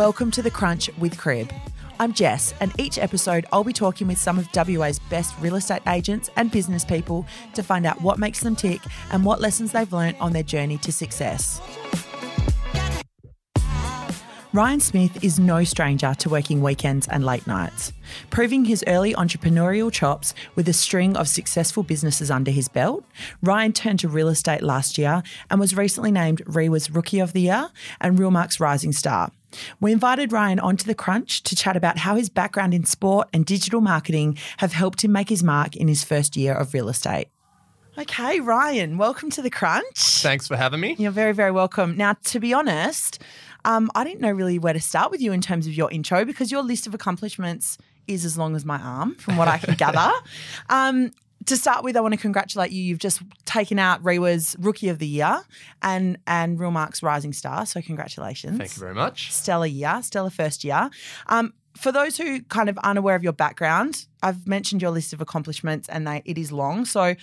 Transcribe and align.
Welcome 0.00 0.30
to 0.30 0.40
The 0.40 0.50
Crunch 0.50 0.88
with 0.96 1.18
Crib. 1.18 1.52
I'm 1.98 2.14
Jess, 2.14 2.54
and 2.60 2.72
each 2.80 2.96
episode 2.96 3.44
I'll 3.52 3.64
be 3.64 3.74
talking 3.74 4.06
with 4.06 4.16
some 4.16 4.38
of 4.38 4.48
WA's 4.54 4.98
best 4.98 5.38
real 5.40 5.56
estate 5.56 5.82
agents 5.86 6.30
and 6.36 6.50
business 6.50 6.86
people 6.86 7.26
to 7.52 7.62
find 7.62 7.84
out 7.84 8.00
what 8.00 8.18
makes 8.18 8.40
them 8.40 8.56
tick 8.56 8.80
and 9.12 9.26
what 9.26 9.42
lessons 9.42 9.72
they've 9.72 9.92
learned 9.92 10.16
on 10.18 10.32
their 10.32 10.42
journey 10.42 10.78
to 10.78 10.90
success. 10.90 11.60
Ryan 14.54 14.80
Smith 14.80 15.22
is 15.22 15.38
no 15.38 15.64
stranger 15.64 16.14
to 16.20 16.30
working 16.30 16.62
weekends 16.62 17.06
and 17.06 17.22
late 17.22 17.46
nights. 17.46 17.92
Proving 18.30 18.64
his 18.64 18.82
early 18.86 19.12
entrepreneurial 19.12 19.92
chops 19.92 20.32
with 20.54 20.66
a 20.66 20.72
string 20.72 21.14
of 21.14 21.28
successful 21.28 21.82
businesses 21.82 22.30
under 22.30 22.50
his 22.50 22.68
belt, 22.68 23.04
Ryan 23.42 23.74
turned 23.74 23.98
to 23.98 24.08
real 24.08 24.28
estate 24.28 24.62
last 24.62 24.96
year 24.96 25.22
and 25.50 25.60
was 25.60 25.76
recently 25.76 26.10
named 26.10 26.42
REIWA's 26.46 26.90
Rookie 26.90 27.20
of 27.20 27.34
the 27.34 27.42
Year 27.42 27.68
and 28.00 28.18
Realmark's 28.18 28.58
Rising 28.58 28.92
Star. 28.92 29.30
We 29.80 29.92
invited 29.92 30.32
Ryan 30.32 30.60
onto 30.60 30.84
the 30.84 30.94
crunch 30.94 31.42
to 31.44 31.56
chat 31.56 31.76
about 31.76 31.98
how 31.98 32.16
his 32.16 32.28
background 32.28 32.74
in 32.74 32.84
sport 32.84 33.28
and 33.32 33.44
digital 33.44 33.80
marketing 33.80 34.38
have 34.58 34.72
helped 34.72 35.04
him 35.04 35.12
make 35.12 35.28
his 35.28 35.42
mark 35.42 35.76
in 35.76 35.88
his 35.88 36.04
first 36.04 36.36
year 36.36 36.54
of 36.54 36.74
real 36.74 36.88
estate. 36.88 37.28
Okay, 37.98 38.40
Ryan, 38.40 38.98
welcome 38.98 39.30
to 39.30 39.42
the 39.42 39.50
crunch. 39.50 39.98
Thanks 40.22 40.46
for 40.46 40.56
having 40.56 40.80
me. 40.80 40.94
You're 40.98 41.10
very, 41.10 41.32
very 41.32 41.50
welcome. 41.50 41.96
Now, 41.96 42.14
to 42.24 42.40
be 42.40 42.54
honest, 42.54 43.20
um, 43.64 43.90
I 43.94 44.04
didn't 44.04 44.20
know 44.20 44.30
really 44.30 44.58
where 44.58 44.72
to 44.72 44.80
start 44.80 45.10
with 45.10 45.20
you 45.20 45.32
in 45.32 45.40
terms 45.40 45.66
of 45.66 45.74
your 45.74 45.90
intro 45.90 46.24
because 46.24 46.50
your 46.50 46.62
list 46.62 46.86
of 46.86 46.94
accomplishments 46.94 47.78
is 48.06 48.24
as 48.24 48.38
long 48.38 48.56
as 48.56 48.64
my 48.64 48.78
arm, 48.78 49.16
from 49.16 49.36
what 49.36 49.48
I 49.48 49.58
can 49.58 49.74
gather. 49.78 50.12
Um, 50.68 51.10
to 51.46 51.56
start 51.56 51.84
with, 51.84 51.96
I 51.96 52.00
want 52.00 52.14
to 52.14 52.20
congratulate 52.20 52.70
you. 52.70 52.82
You've 52.82 52.98
just 52.98 53.22
taken 53.44 53.78
out 53.78 54.02
REIWA's 54.02 54.56
Rookie 54.58 54.88
of 54.88 54.98
the 54.98 55.06
Year 55.06 55.40
and 55.82 56.18
and 56.26 56.58
Realmark's 56.58 57.02
Rising 57.02 57.32
Star. 57.32 57.66
So 57.66 57.80
congratulations. 57.80 58.58
Thank 58.58 58.76
you 58.76 58.80
very 58.80 58.94
much. 58.94 59.32
Stellar 59.32 59.66
year, 59.66 60.00
stellar 60.02 60.30
first 60.30 60.64
year. 60.64 60.90
Um, 61.26 61.54
for 61.76 61.92
those 61.92 62.16
who 62.16 62.42
kind 62.42 62.68
of 62.68 62.76
unaware 62.78 63.14
of 63.14 63.22
your 63.22 63.32
background, 63.32 64.06
I've 64.22 64.46
mentioned 64.46 64.82
your 64.82 64.90
list 64.90 65.12
of 65.12 65.20
accomplishments 65.20 65.88
and 65.88 66.06
they, 66.06 66.20
it 66.24 66.36
is 66.36 66.52
long. 66.52 66.84
So, 66.84 67.14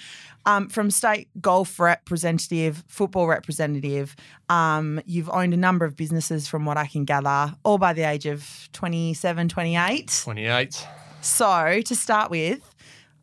um, 0.46 0.70
from 0.70 0.90
state 0.90 1.30
golf 1.42 1.80
representative, 1.80 2.84
football 2.88 3.28
representative, 3.28 4.16
um, 4.50 5.02
you've 5.06 5.30
owned 5.30 5.54
a 5.54 5.58
number 5.58 5.86
of 5.86 5.96
businesses 5.96 6.48
from 6.48 6.66
what 6.66 6.78
I 6.78 6.88
can 6.88 7.04
gather, 7.06 7.54
all 7.64 7.78
by 7.78 7.94
the 7.94 8.04
age 8.04 8.26
of 8.26 8.70
27, 8.74 9.50
28. 9.50 10.22
28. 10.24 10.88
So, 11.22 11.82
to 11.84 11.96
start 11.96 12.32
with, 12.32 12.74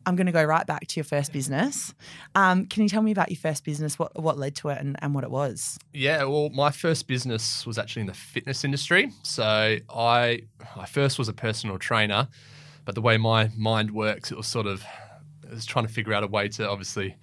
I'm 0.05 0.15
going 0.15 0.27
to 0.27 0.31
go 0.31 0.43
right 0.43 0.65
back 0.67 0.87
to 0.87 0.95
your 0.97 1.03
first 1.03 1.33
business. 1.33 1.93
Um, 2.35 2.65
can 2.67 2.83
you 2.83 2.89
tell 2.89 3.01
me 3.01 3.11
about 3.11 3.29
your 3.29 3.37
first 3.37 3.63
business, 3.63 3.97
what, 3.97 4.19
what 4.21 4.37
led 4.37 4.55
to 4.57 4.69
it 4.69 4.79
and, 4.79 4.95
and 5.01 5.13
what 5.15 5.23
it 5.23 5.31
was? 5.31 5.77
Yeah, 5.93 6.23
well, 6.25 6.49
my 6.49 6.71
first 6.71 7.07
business 7.07 7.65
was 7.65 7.77
actually 7.77 8.01
in 8.01 8.07
the 8.07 8.13
fitness 8.13 8.63
industry. 8.63 9.11
So 9.23 9.77
I, 9.89 10.41
I 10.75 10.85
first 10.85 11.17
was 11.17 11.27
a 11.27 11.33
personal 11.33 11.77
trainer, 11.79 12.27
but 12.85 12.95
the 12.95 13.01
way 13.01 13.17
my 13.17 13.49
mind 13.57 13.91
works, 13.91 14.31
it 14.31 14.37
was 14.37 14.47
sort 14.47 14.67
of, 14.67 14.83
I 15.49 15.53
was 15.53 15.65
trying 15.65 15.87
to 15.87 15.91
figure 15.93 16.13
out 16.13 16.23
a 16.23 16.27
way 16.27 16.47
to 16.49 16.69
obviously 16.69 17.15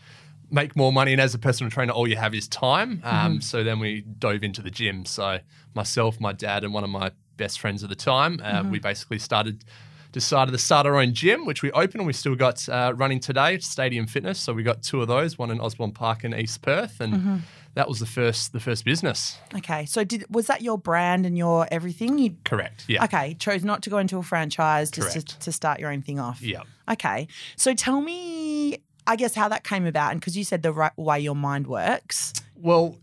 make 0.50 0.76
more 0.76 0.92
money. 0.92 1.12
And 1.12 1.20
as 1.20 1.34
a 1.34 1.38
personal 1.38 1.70
trainer, 1.70 1.92
all 1.92 2.06
you 2.08 2.16
have 2.16 2.34
is 2.34 2.48
time. 2.48 3.00
Um, 3.04 3.12
Mm-hmm. 3.34 3.40
So 3.40 3.64
then 3.64 3.78
we 3.78 4.02
dove 4.18 4.42
into 4.42 4.60
the 4.60 4.70
gym. 4.70 5.04
So 5.06 5.38
myself, 5.74 6.20
my 6.20 6.32
dad, 6.32 6.64
and 6.64 6.74
one 6.74 6.84
of 6.84 6.90
my 6.90 7.12
best 7.36 7.60
friends 7.60 7.82
at 7.82 7.88
the 7.88 7.96
time, 7.96 8.40
uh, 8.42 8.60
Mm-hmm. 8.60 8.70
we 8.70 8.78
basically 8.78 9.18
started 9.18 9.64
decided 10.12 10.52
to 10.52 10.58
start 10.58 10.86
our 10.86 10.96
own 10.96 11.14
gym, 11.14 11.46
which 11.46 11.62
we 11.62 11.70
opened 11.72 11.96
and 11.96 12.06
we 12.06 12.12
still 12.12 12.34
got 12.34 12.68
uh, 12.68 12.92
running 12.94 13.18
today, 13.18 13.58
Stadium 13.58 14.06
Fitness. 14.06 14.38
So 14.38 14.52
we 14.52 14.62
got 14.62 14.82
two 14.82 15.00
of 15.02 15.08
those, 15.08 15.38
one 15.38 15.50
in 15.50 15.58
Osborne 15.60 15.92
Park 15.92 16.22
in 16.24 16.34
East 16.34 16.62
Perth, 16.62 17.00
and 17.00 17.12
Mm-hmm. 17.14 17.36
that 17.74 17.88
was 17.88 17.98
the 18.00 18.06
first 18.06 18.52
the 18.52 18.60
first 18.60 18.84
business. 18.84 19.38
Okay, 19.54 19.86
so 19.86 20.04
did 20.04 20.24
was 20.28 20.46
that 20.46 20.60
your 20.62 20.76
brand 20.78 21.24
and 21.26 21.36
your 21.38 21.66
everything? 21.70 22.18
You 22.18 22.36
Correct. 22.44 22.84
Yeah. 22.88 23.04
Okay, 23.04 23.34
chose 23.34 23.64
not 23.64 23.82
to 23.82 23.90
go 23.90 23.98
into 23.98 24.18
a 24.18 24.22
franchise 24.22 24.90
just 24.90 25.12
to, 25.28 25.38
to 25.40 25.52
start 25.52 25.80
your 25.80 25.90
own 25.90 26.02
thing 26.02 26.20
off. 26.20 26.42
Yeah. 26.42 26.62
Okay, 26.90 27.28
so 27.56 27.72
tell 27.74 28.00
me, 28.00 28.78
I 29.06 29.16
guess, 29.16 29.34
how 29.34 29.48
that 29.48 29.64
came 29.64 29.86
about, 29.86 30.12
and 30.12 30.20
because 30.20 30.36
you 30.36 30.44
said 30.44 30.62
the 30.62 30.72
right 30.72 30.96
way 30.98 31.20
your 31.20 31.36
mind 31.36 31.66
works. 31.66 32.32
Well, 32.56 32.98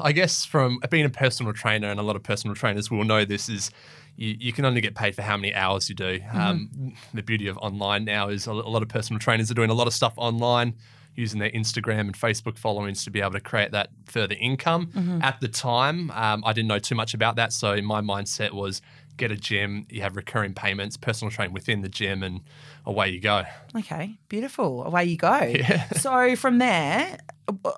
I 0.00 0.10
guess 0.12 0.44
from 0.44 0.80
being 0.90 1.04
a 1.04 1.10
personal 1.10 1.52
trainer, 1.52 1.88
and 1.90 2.00
a 2.00 2.02
lot 2.02 2.16
of 2.16 2.22
personal 2.24 2.56
trainers 2.56 2.90
will 2.90 3.04
know 3.04 3.24
this 3.24 3.48
is. 3.48 3.70
You, 4.18 4.36
you 4.38 4.52
can 4.52 4.64
only 4.64 4.80
get 4.80 4.94
paid 4.96 5.14
for 5.14 5.22
how 5.22 5.36
many 5.36 5.54
hours 5.54 5.88
you 5.88 5.94
do. 5.94 6.18
Um, 6.32 6.94
the 7.14 7.22
beauty 7.22 7.46
of 7.46 7.56
online 7.58 8.04
now 8.04 8.28
is 8.28 8.46
a 8.46 8.52
lot 8.52 8.82
of 8.82 8.88
personal 8.88 9.20
trainers 9.20 9.48
are 9.50 9.54
doing 9.54 9.70
a 9.70 9.74
lot 9.74 9.86
of 9.86 9.94
stuff 9.94 10.12
online, 10.16 10.74
using 11.14 11.38
their 11.38 11.50
Instagram 11.50 12.00
and 12.00 12.14
Facebook 12.14 12.58
followings 12.58 13.04
to 13.04 13.10
be 13.10 13.20
able 13.20 13.32
to 13.32 13.40
create 13.40 13.70
that 13.72 13.90
further 14.06 14.34
income. 14.40 14.90
At 15.22 15.40
the 15.40 15.48
time, 15.48 16.10
um, 16.10 16.42
I 16.44 16.52
didn't 16.52 16.68
know 16.68 16.80
too 16.80 16.96
much 16.96 17.14
about 17.14 17.36
that, 17.36 17.52
so 17.52 17.80
my 17.80 18.00
mindset 18.00 18.52
was 18.52 18.82
get 19.18 19.30
a 19.30 19.36
gym, 19.36 19.86
you 19.90 20.00
have 20.02 20.16
recurring 20.16 20.54
payments, 20.54 20.96
personal 20.96 21.30
training 21.30 21.52
within 21.52 21.82
the 21.82 21.88
gym, 21.88 22.22
and 22.22 22.40
away 22.86 23.10
you 23.10 23.20
go. 23.20 23.44
Okay, 23.76 24.18
beautiful. 24.28 24.84
Away 24.84 25.04
you 25.04 25.16
go. 25.16 25.28
Yeah. 25.58 25.88
So 25.90 26.36
from 26.36 26.58
there, 26.58 27.18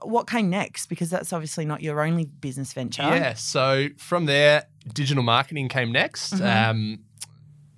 what 0.02 0.28
came 0.28 0.50
next? 0.50 0.86
Because 0.86 1.08
that's 1.08 1.32
obviously 1.32 1.64
not 1.64 1.82
your 1.82 2.02
only 2.02 2.26
business 2.26 2.72
venture. 2.72 3.02
Yeah. 3.02 3.34
So 3.34 3.88
from 3.96 4.26
there, 4.26 4.66
digital 4.92 5.22
marketing 5.22 5.68
came 5.68 5.92
next. 5.92 6.34
Mm-hmm. 6.34 6.70
Um, 6.70 6.98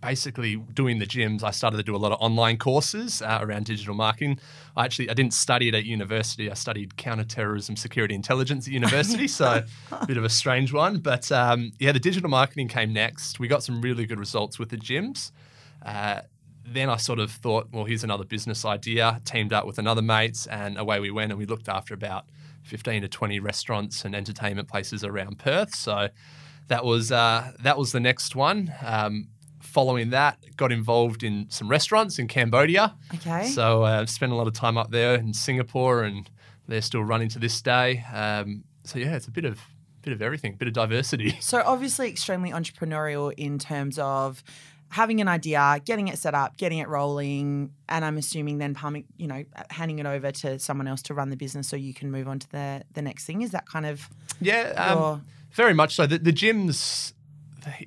basically, 0.02 0.56
doing 0.56 0.98
the 0.98 1.06
gyms, 1.06 1.42
I 1.42 1.52
started 1.52 1.78
to 1.78 1.82
do 1.82 1.96
a 1.96 1.98
lot 1.98 2.12
of 2.12 2.20
online 2.20 2.58
courses 2.58 3.22
uh, 3.22 3.38
around 3.40 3.64
digital 3.64 3.94
marketing. 3.94 4.38
I 4.76 4.84
actually 4.84 5.08
I 5.08 5.14
didn't 5.14 5.32
study 5.32 5.68
it 5.68 5.74
at 5.74 5.84
university. 5.84 6.50
I 6.50 6.54
studied 6.54 6.96
counterterrorism 6.96 7.76
security 7.76 8.14
intelligence 8.14 8.66
at 8.66 8.72
university, 8.72 9.28
so 9.28 9.62
a 9.92 10.06
bit 10.06 10.18
of 10.18 10.24
a 10.24 10.28
strange 10.28 10.72
one. 10.72 10.98
But 10.98 11.32
um, 11.32 11.72
yeah, 11.78 11.92
the 11.92 12.00
digital 12.00 12.28
marketing 12.28 12.68
came 12.68 12.92
next. 12.92 13.38
We 13.38 13.48
got 13.48 13.62
some 13.62 13.80
really 13.80 14.04
good 14.04 14.18
results 14.18 14.58
with 14.58 14.68
the 14.68 14.76
gyms. 14.76 15.30
Uh, 15.80 16.22
then 16.64 16.88
I 16.90 16.96
sort 16.96 17.18
of 17.18 17.30
thought, 17.30 17.68
well, 17.72 17.84
here's 17.84 18.04
another 18.04 18.24
business 18.24 18.64
idea. 18.64 19.20
Teamed 19.24 19.52
up 19.52 19.66
with 19.66 19.78
another 19.78 20.02
mates, 20.02 20.46
and 20.46 20.76
away 20.76 21.00
we 21.00 21.10
went. 21.10 21.32
And 21.32 21.38
we 21.38 21.46
looked 21.46 21.68
after 21.68 21.94
about 21.94 22.26
15 22.64 23.02
to 23.02 23.08
20 23.08 23.40
restaurants 23.40 24.04
and 24.04 24.14
entertainment 24.14 24.68
places 24.68 25.04
around 25.04 25.38
Perth. 25.38 25.74
So 25.74 26.08
that 26.68 26.84
was 26.84 27.12
uh, 27.12 27.52
that 27.60 27.78
was 27.78 27.92
the 27.92 28.00
next 28.00 28.34
one. 28.34 28.72
Um, 28.84 29.28
following 29.72 30.10
that, 30.10 30.38
got 30.56 30.70
involved 30.70 31.22
in 31.22 31.46
some 31.48 31.68
restaurants 31.68 32.18
in 32.18 32.28
Cambodia. 32.28 32.94
Okay. 33.14 33.46
So 33.46 33.82
uh, 33.82 34.06
spent 34.06 34.32
a 34.32 34.34
lot 34.34 34.46
of 34.46 34.52
time 34.52 34.76
up 34.76 34.90
there 34.90 35.14
in 35.14 35.32
Singapore, 35.32 36.02
and 36.02 36.28
they're 36.68 36.82
still 36.82 37.02
running 37.02 37.28
to 37.30 37.38
this 37.38 37.60
day. 37.62 38.04
Um, 38.12 38.64
so 38.84 38.98
yeah, 38.98 39.16
it's 39.16 39.26
a 39.26 39.30
bit 39.30 39.44
of 39.44 39.60
bit 40.02 40.12
of 40.12 40.20
everything, 40.20 40.54
bit 40.56 40.68
of 40.68 40.74
diversity. 40.74 41.36
So 41.40 41.62
obviously 41.64 42.08
extremely 42.08 42.50
entrepreneurial 42.50 43.32
in 43.36 43.58
terms 43.58 43.98
of 44.00 44.42
having 44.88 45.20
an 45.20 45.28
idea, 45.28 45.80
getting 45.84 46.08
it 46.08 46.18
set 46.18 46.34
up, 46.34 46.56
getting 46.56 46.78
it 46.78 46.88
rolling, 46.88 47.72
and 47.88 48.04
I'm 48.04 48.18
assuming 48.18 48.58
then 48.58 48.74
palming, 48.74 49.04
you 49.16 49.28
know, 49.28 49.44
handing 49.70 50.00
it 50.00 50.06
over 50.06 50.32
to 50.32 50.58
someone 50.58 50.88
else 50.88 51.02
to 51.02 51.14
run 51.14 51.30
the 51.30 51.36
business 51.36 51.68
so 51.68 51.76
you 51.76 51.94
can 51.94 52.10
move 52.10 52.28
on 52.28 52.40
to 52.40 52.50
the 52.50 52.82
the 52.92 53.02
next 53.02 53.24
thing. 53.24 53.42
Is 53.42 53.52
that 53.52 53.66
kind 53.66 53.86
of 53.86 54.08
Yeah, 54.40 54.72
um, 54.76 54.98
your 54.98 55.20
very 55.52 55.74
much 55.74 55.94
so. 55.94 56.06
The, 56.06 56.18
the 56.18 56.32
gyms, 56.32 57.12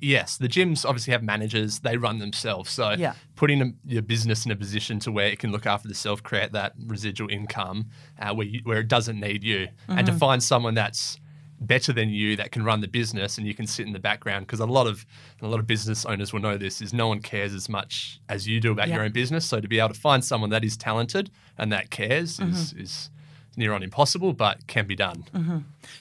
yes, 0.00 0.36
the 0.38 0.48
gyms 0.48 0.84
obviously 0.84 1.12
have 1.12 1.22
managers. 1.22 1.80
They 1.80 1.96
run 1.96 2.18
themselves. 2.18 2.70
So 2.70 2.90
Yeah. 2.92 3.14
putting 3.34 3.62
a, 3.62 3.72
your 3.86 4.02
business 4.02 4.44
in 4.46 4.52
a 4.52 4.56
position 4.56 4.98
to 5.00 5.12
where 5.12 5.26
it 5.28 5.38
can 5.38 5.52
look 5.52 5.66
after 5.66 5.88
itself, 5.88 6.22
create 6.22 6.52
that 6.52 6.72
residual 6.86 7.30
income 7.30 7.86
uh, 8.18 8.34
where 8.34 8.46
you, 8.46 8.60
where 8.64 8.78
it 8.80 8.88
doesn't 8.88 9.18
need 9.20 9.42
you, 9.44 9.68
and 9.88 10.06
to 10.06 10.12
find 10.12 10.42
someone 10.42 10.74
that's 10.74 11.18
better 11.58 11.90
than 11.92 12.10
you 12.10 12.36
that 12.36 12.52
can 12.52 12.62
run 12.64 12.82
the 12.82 12.88
business 12.88 13.38
and 13.38 13.46
you 13.46 13.54
can 13.54 13.66
sit 13.66 13.86
in 13.86 13.94
the 13.94 13.98
background 13.98 14.46
because 14.46 14.60
a 14.60 14.66
lot 14.66 14.86
of 14.86 15.06
a 15.40 15.48
lot 15.48 15.58
of 15.58 15.66
business 15.66 16.04
owners 16.04 16.30
will 16.30 16.40
know 16.40 16.58
this 16.58 16.82
is 16.82 16.92
no 16.92 17.08
one 17.08 17.18
cares 17.18 17.54
as 17.54 17.66
much 17.66 18.20
as 18.28 18.46
you 18.46 18.60
do 18.60 18.72
about 18.72 18.88
Yeah. 18.88 18.96
your 18.96 19.04
own 19.04 19.12
business 19.12 19.46
so 19.46 19.58
to 19.58 19.66
be 19.66 19.78
able 19.78 19.88
to 19.94 19.98
find 19.98 20.22
someone 20.22 20.50
that 20.50 20.64
is 20.66 20.76
talented 20.76 21.30
and 21.56 21.72
that 21.72 21.88
cares 21.88 22.38
is 22.40 22.74
is 22.74 23.08
near 23.56 23.72
on 23.72 23.82
impossible 23.82 24.32
but 24.32 24.66
can 24.66 24.86
be 24.86 24.94
done 24.94 25.24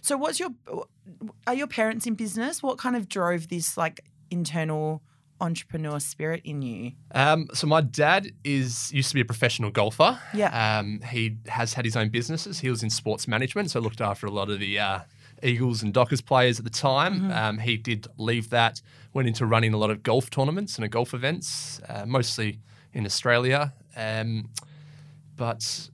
So 0.01 0.17
what's 0.17 0.39
your 0.39 0.51
are 1.47 1.53
your 1.53 1.67
parents 1.67 2.05
in 2.07 2.15
business? 2.15 2.63
What 2.63 2.77
kind 2.77 2.95
of 2.95 3.07
drove 3.07 3.47
this 3.47 3.77
like 3.77 4.01
internal 4.31 5.01
entrepreneur 5.41 5.99
spirit 5.99 6.41
in 6.43 6.61
you? 6.61 6.93
Um, 7.13 7.47
so 7.53 7.67
my 7.67 7.81
dad 7.81 8.31
is 8.43 8.91
used 8.93 9.09
to 9.09 9.15
be 9.15 9.21
a 9.21 9.25
professional 9.25 9.71
golfer. 9.71 10.19
Yeah. 10.33 10.79
Um, 10.79 11.01
he 11.01 11.37
has 11.47 11.73
had 11.73 11.85
his 11.85 11.95
own 11.95 12.09
businesses. 12.09 12.59
He 12.59 12.69
was 12.69 12.83
in 12.83 12.89
sports 12.89 13.27
management, 13.27 13.71
so 13.71 13.79
looked 13.79 14.01
after 14.01 14.27
a 14.27 14.31
lot 14.31 14.49
of 14.49 14.59
the 14.59 14.79
uh, 14.79 14.99
Eagles 15.43 15.83
and 15.83 15.93
Dockers 15.93 16.21
players 16.21 16.59
at 16.59 16.65
the 16.65 16.71
time. 16.71 17.31
Um, 17.31 17.57
he 17.59 17.77
did 17.77 18.07
leave 18.17 18.49
that, 18.49 18.81
went 19.13 19.27
into 19.27 19.45
running 19.45 19.73
a 19.73 19.77
lot 19.77 19.91
of 19.91 20.03
golf 20.03 20.29
tournaments 20.29 20.77
and 20.77 20.89
golf 20.89 21.13
events, 21.13 21.81
uh, 21.89 22.05
mostly 22.05 22.59
in 22.93 23.05
Australia. 23.05 23.73
Um, 23.95 24.49
but 25.35 25.89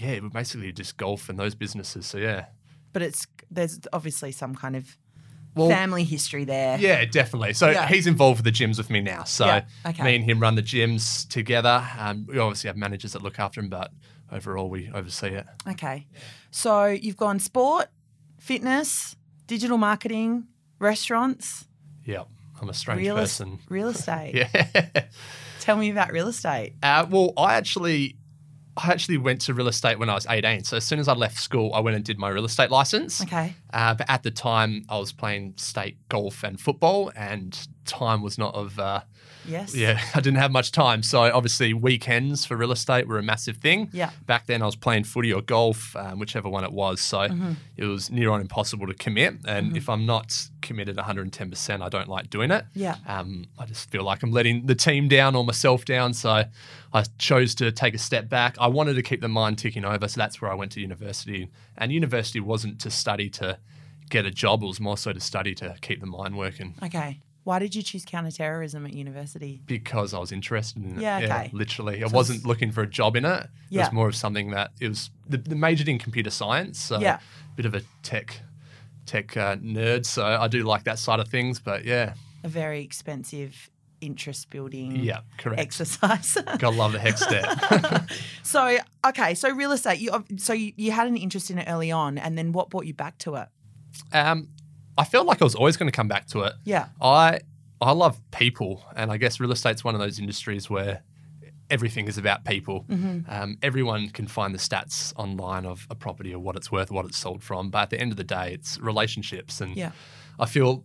yeah, 0.00 0.20
basically 0.20 0.72
just 0.72 0.96
golf 0.96 1.28
and 1.28 1.38
those 1.38 1.54
businesses. 1.54 2.06
So 2.06 2.18
yeah. 2.18 2.46
But 2.92 3.02
it's 3.02 3.26
there's 3.50 3.78
obviously 3.92 4.32
some 4.32 4.54
kind 4.54 4.76
of 4.76 4.96
Well, 5.54 5.68
family 5.68 6.04
history 6.04 6.44
there. 6.44 6.78
Yeah, 6.78 7.04
definitely. 7.04 7.52
So 7.54 7.70
Yeah. 7.70 7.86
he's 7.88 8.06
involved 8.06 8.42
with 8.44 8.52
the 8.54 8.64
gyms 8.64 8.78
with 8.78 8.90
me 8.90 9.00
now. 9.00 9.24
So 9.24 9.46
Yeah, 9.46 9.64
okay. 9.86 10.02
me 10.04 10.14
and 10.16 10.24
him 10.24 10.40
run 10.40 10.54
the 10.54 10.62
gyms 10.62 11.28
together. 11.28 11.86
Um, 11.98 12.26
we 12.28 12.38
obviously 12.38 12.68
have 12.68 12.76
managers 12.76 13.12
that 13.12 13.22
look 13.22 13.38
after 13.38 13.60
him, 13.60 13.68
but 13.68 13.90
overall 14.32 14.70
we 14.70 14.90
oversee 14.94 15.28
it. 15.28 15.46
Okay. 15.68 16.06
So 16.50 16.86
you've 16.86 17.16
gone 17.16 17.38
sport, 17.40 17.88
fitness, 18.38 19.16
digital 19.46 19.76
marketing, 19.78 20.46
restaurants. 20.78 21.66
Yeah. 22.04 22.24
I'm 22.60 22.68
a 22.68 22.74
strange 22.74 23.00
real, 23.00 23.16
person. 23.16 23.58
real 23.68 23.88
estate. 23.96 24.34
Yeah. 24.34 25.06
Tell 25.60 25.76
me 25.76 25.90
about 25.90 26.12
real 26.12 26.28
estate. 26.28 26.74
Uh, 26.82 27.06
well, 27.08 27.32
I 27.36 27.54
actually, 27.54 28.16
I 28.82 28.88
actually 28.88 29.18
went 29.18 29.40
to 29.42 29.54
real 29.54 29.68
estate 29.68 29.98
when 29.98 30.08
I 30.08 30.14
was 30.14 30.26
18. 30.28 30.64
So 30.64 30.76
as 30.76 30.84
soon 30.84 30.98
as 30.98 31.08
I 31.08 31.14
left 31.14 31.38
school, 31.38 31.72
I 31.74 31.80
went 31.80 31.96
and 31.96 32.04
did 32.04 32.18
my 32.18 32.28
real 32.28 32.44
estate 32.44 32.70
license. 32.70 33.20
Okay. 33.22 33.54
Uh, 33.72 33.94
but 33.94 34.08
at 34.10 34.22
the 34.22 34.30
time, 34.30 34.84
I 34.88 34.98
was 34.98 35.12
playing 35.12 35.54
state 35.56 35.96
golf 36.08 36.42
and 36.42 36.60
football, 36.60 37.12
and 37.16 37.56
time 37.86 38.22
was 38.22 38.38
not 38.38 38.54
of. 38.54 38.78
Uh, 38.78 39.00
Yes. 39.48 39.74
yeah, 39.74 39.98
I 40.14 40.20
didn't 40.20 40.38
have 40.38 40.52
much 40.52 40.70
time. 40.70 41.02
So 41.02 41.22
obviously, 41.22 41.72
weekends 41.72 42.44
for 42.44 42.58
real 42.58 42.72
estate 42.72 43.08
were 43.08 43.18
a 43.18 43.22
massive 43.22 43.56
thing. 43.56 43.88
Yeah. 43.90 44.10
Back 44.26 44.46
then, 44.46 44.60
I 44.60 44.66
was 44.66 44.76
playing 44.76 45.04
footy 45.04 45.32
or 45.32 45.40
golf, 45.40 45.96
um, 45.96 46.18
whichever 46.18 46.48
one 46.50 46.62
it 46.62 46.72
was. 46.72 47.00
So 47.00 47.20
Mm-hmm. 47.20 47.52
it 47.78 47.86
was 47.86 48.10
near 48.10 48.30
on 48.30 48.42
impossible 48.42 48.86
to 48.86 48.92
commit. 48.94 49.36
And 49.46 49.78
if 49.78 49.88
I'm 49.88 50.04
not 50.04 50.36
committed 50.60 50.98
110%, 50.98 51.80
I 51.82 51.88
don't 51.88 52.06
like 52.08 52.28
doing 52.28 52.50
it. 52.50 52.66
Yeah. 52.74 52.96
Um, 53.06 53.46
I 53.58 53.64
just 53.64 53.90
feel 53.90 54.02
like 54.04 54.22
I'm 54.22 54.30
letting 54.30 54.66
the 54.66 54.74
team 54.74 55.08
down 55.08 55.34
or 55.34 55.42
myself 55.42 55.86
down. 55.86 56.12
So 56.12 56.44
I 56.92 57.04
chose 57.18 57.54
to 57.56 57.72
take 57.72 57.94
a 57.94 57.98
step 57.98 58.28
back. 58.28 58.56
I 58.60 58.66
wanted 58.66 58.94
to 58.94 59.02
keep 59.02 59.22
the 59.22 59.28
mind 59.28 59.58
ticking 59.58 59.86
over. 59.86 60.06
So 60.06 60.18
that's 60.20 60.42
where 60.42 60.50
I 60.50 60.54
went 60.54 60.72
to 60.72 60.80
university. 60.80 61.48
And 61.80 61.90
university 61.90 62.38
wasn't 62.40 62.80
to 62.82 62.90
study 62.90 63.28
to 63.30 63.58
get 64.10 64.26
a 64.26 64.30
job, 64.30 64.62
it 64.62 64.66
was 64.66 64.78
more 64.80 64.96
so 64.98 65.12
to 65.12 65.20
study 65.20 65.54
to 65.56 65.74
keep 65.80 66.00
the 66.00 66.06
mind 66.06 66.36
working 66.36 66.74
Okay. 66.82 67.20
Why 67.42 67.58
did 67.58 67.74
you 67.74 67.82
choose 67.82 68.04
counterterrorism 68.04 68.84
at 68.84 68.92
university? 68.92 69.62
because 69.66 70.12
I 70.12 70.18
was 70.18 70.30
interested 70.30 70.84
in 70.84 70.96
it. 70.98 71.00
Yeah, 71.00 71.18
okay. 71.24 71.50
literally. 71.54 72.04
I 72.04 72.06
wasn't 72.08 72.44
looking 72.46 72.70
for 72.70 72.82
a 72.82 72.86
job 72.86 73.16
in 73.16 73.24
it. 73.24 73.48
Yeah. 73.70 73.80
It 73.80 73.84
was 73.86 73.92
more 73.92 74.08
of 74.08 74.14
something 74.14 74.50
that 74.50 74.72
it 74.78 74.88
was 74.88 75.10
the, 75.26 75.38
the 75.38 75.56
majored 75.56 75.88
in 75.88 75.98
computer 75.98 76.28
science. 76.30 76.78
So 76.78 77.00
Yeah. 77.00 77.16
a 77.52 77.56
bit 77.56 77.64
of 77.66 77.74
a 77.74 77.82
tech 78.02 78.42
tech 79.06 79.36
uh, 79.36 79.56
nerd. 79.56 80.04
So 80.04 80.24
I 80.24 80.46
do 80.48 80.64
like 80.64 80.84
that 80.84 80.98
side 80.98 81.18
of 81.18 81.28
things. 81.28 81.58
But 81.58 81.84
yeah, 81.84 82.12
A 82.44 82.48
very 82.48 82.82
expensive 82.82 83.70
interest 84.00 84.50
building 84.50 84.96
yeah, 84.96 85.20
correct. 85.38 85.60
exercise. 85.60 86.36
Gotta 86.58 86.70
love 86.70 86.92
the 86.92 86.98
hex 86.98 87.22
step. 87.22 88.10
so 88.42 88.78
okay, 89.06 89.34
so 89.34 89.50
real 89.50 89.72
estate. 89.72 89.98
You 90.00 90.24
so 90.36 90.52
you, 90.52 90.72
you 90.76 90.92
had 90.92 91.06
an 91.06 91.16
interest 91.16 91.50
in 91.50 91.58
it 91.58 91.66
early 91.68 91.90
on, 91.90 92.18
and 92.18 92.36
then 92.38 92.52
what 92.52 92.70
brought 92.70 92.86
you 92.86 92.94
back 92.94 93.18
to 93.18 93.36
it? 93.36 93.48
um, 94.12 94.48
I 94.96 95.04
felt 95.04 95.26
like 95.26 95.40
I 95.40 95.44
was 95.44 95.54
always 95.54 95.76
going 95.76 95.90
to 95.90 95.96
come 95.96 96.08
back 96.08 96.26
to 96.28 96.42
it. 96.42 96.52
Yeah. 96.64 96.88
I 97.00 97.40
I 97.80 97.92
love 97.92 98.20
people, 98.30 98.84
and 98.94 99.10
I 99.10 99.16
guess 99.16 99.40
real 99.40 99.52
estate's 99.52 99.82
one 99.82 99.94
of 99.94 100.00
those 100.00 100.18
industries 100.18 100.68
where 100.68 101.02
everything 101.70 102.08
is 102.08 102.18
about 102.18 102.44
people. 102.44 102.84
Mm-hmm. 102.88 103.30
Um, 103.30 103.56
everyone 103.62 104.08
can 104.10 104.26
find 104.26 104.52
the 104.52 104.58
stats 104.58 105.12
online 105.16 105.64
of 105.64 105.86
a 105.88 105.94
property 105.94 106.34
or 106.34 106.40
what 106.40 106.56
it's 106.56 106.70
worth, 106.72 106.90
what 106.90 107.04
it's 107.06 107.16
sold 107.16 107.42
from, 107.44 107.70
but 107.70 107.82
at 107.82 107.90
the 107.90 108.00
end 108.00 108.10
of 108.10 108.16
the 108.16 108.24
day, 108.24 108.52
it's 108.52 108.78
relationships, 108.80 109.60
and 109.60 109.76
Yeah. 109.76 109.92
I 110.38 110.46
feel 110.46 110.84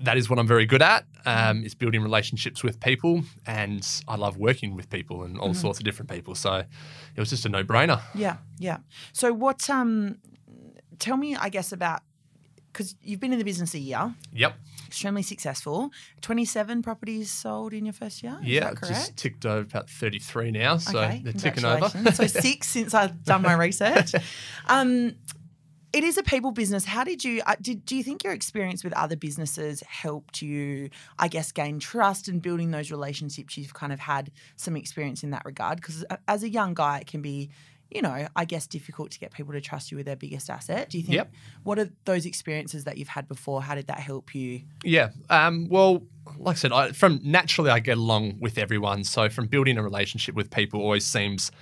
that 0.00 0.16
is 0.16 0.28
what 0.28 0.38
I'm 0.38 0.46
very 0.46 0.66
good 0.66 0.82
at 0.82 1.04
um, 1.24 1.64
is 1.64 1.74
building 1.74 2.02
relationships 2.02 2.62
with 2.62 2.80
people, 2.80 3.22
and 3.46 3.86
I 4.06 4.16
love 4.16 4.36
working 4.36 4.74
with 4.76 4.88
people 4.90 5.22
and 5.24 5.34
Mm-hmm. 5.36 5.42
all 5.42 5.54
sorts 5.54 5.78
of 5.78 5.84
different 5.84 6.10
people. 6.10 6.34
So 6.34 6.54
it 7.16 7.20
was 7.20 7.30
just 7.30 7.46
a 7.46 7.48
no 7.48 7.64
brainer. 7.64 8.00
Yeah, 8.14 8.36
yeah. 8.58 8.78
So 9.12 9.32
what? 9.32 9.68
Um, 9.70 10.18
tell 10.98 11.16
me, 11.16 11.34
I 11.36 11.48
guess 11.48 11.72
about 11.72 12.00
because 12.72 12.94
you've 13.02 13.20
been 13.20 13.32
in 13.32 13.38
the 13.38 13.44
business 13.44 13.72
a 13.74 13.78
year, 13.78 14.14
Yep. 14.34 14.54
extremely 14.86 15.22
successful. 15.22 15.90
Twenty-seven 16.20 16.82
properties 16.82 17.30
sold 17.30 17.72
in 17.72 17.86
your 17.86 17.94
first 17.94 18.22
year. 18.22 18.36
Is 18.42 18.48
yeah, 18.48 18.74
just 18.86 19.16
ticked 19.16 19.46
over 19.46 19.60
about 19.62 19.88
33 19.88 20.50
now, 20.50 20.76
so 20.76 20.98
okay, 21.00 21.22
they're 21.24 21.32
ticking 21.32 21.64
over. 21.64 21.88
so 22.12 22.26
six 22.26 22.68
since 22.68 22.92
I've 22.92 23.24
done 23.24 23.40
my 23.42 23.54
research. 23.66 24.14
Um, 24.66 25.14
it 25.92 26.04
is 26.04 26.18
a 26.18 26.22
people 26.22 26.52
business. 26.52 26.84
How 26.84 27.04
did 27.04 27.24
you? 27.24 27.42
Uh, 27.46 27.54
did 27.60 27.84
do 27.86 27.96
you 27.96 28.02
think 28.02 28.24
your 28.24 28.32
experience 28.32 28.84
with 28.84 28.92
other 28.94 29.16
businesses 29.16 29.82
helped 29.82 30.42
you? 30.42 30.90
I 31.18 31.28
guess 31.28 31.52
gain 31.52 31.78
trust 31.78 32.28
and 32.28 32.42
building 32.42 32.70
those 32.70 32.90
relationships. 32.90 33.56
You've 33.56 33.74
kind 33.74 33.92
of 33.92 34.00
had 34.00 34.30
some 34.56 34.76
experience 34.76 35.22
in 35.22 35.30
that 35.30 35.44
regard 35.44 35.76
because 35.76 36.04
as 36.28 36.42
a 36.42 36.48
young 36.48 36.74
guy, 36.74 36.98
it 36.98 37.06
can 37.06 37.22
be. 37.22 37.50
You 37.88 38.02
know, 38.02 38.26
I 38.34 38.44
guess 38.46 38.66
difficult 38.66 39.12
to 39.12 39.20
get 39.20 39.32
people 39.32 39.52
to 39.52 39.60
trust 39.60 39.92
you 39.92 39.96
with 39.96 40.06
their 40.06 40.16
biggest 40.16 40.50
asset. 40.50 40.90
Do 40.90 40.98
you 40.98 41.04
think? 41.04 41.14
Yep. 41.14 41.32
What 41.62 41.78
are 41.78 41.88
those 42.04 42.26
experiences 42.26 42.82
that 42.82 42.98
you've 42.98 43.06
had 43.06 43.28
before? 43.28 43.62
How 43.62 43.76
did 43.76 43.86
that 43.86 44.00
help 44.00 44.34
you? 44.34 44.62
Yeah. 44.82 45.10
Um, 45.30 45.68
well, 45.70 46.02
like 46.36 46.56
I 46.56 46.58
said, 46.58 46.72
I, 46.72 46.90
from 46.90 47.20
naturally 47.22 47.70
I 47.70 47.78
get 47.78 47.96
along 47.96 48.40
with 48.40 48.58
everyone. 48.58 49.04
So 49.04 49.28
from 49.28 49.46
building 49.46 49.78
a 49.78 49.84
relationship 49.84 50.34
with 50.34 50.50
people 50.50 50.80
always 50.80 51.06
seems 51.06 51.52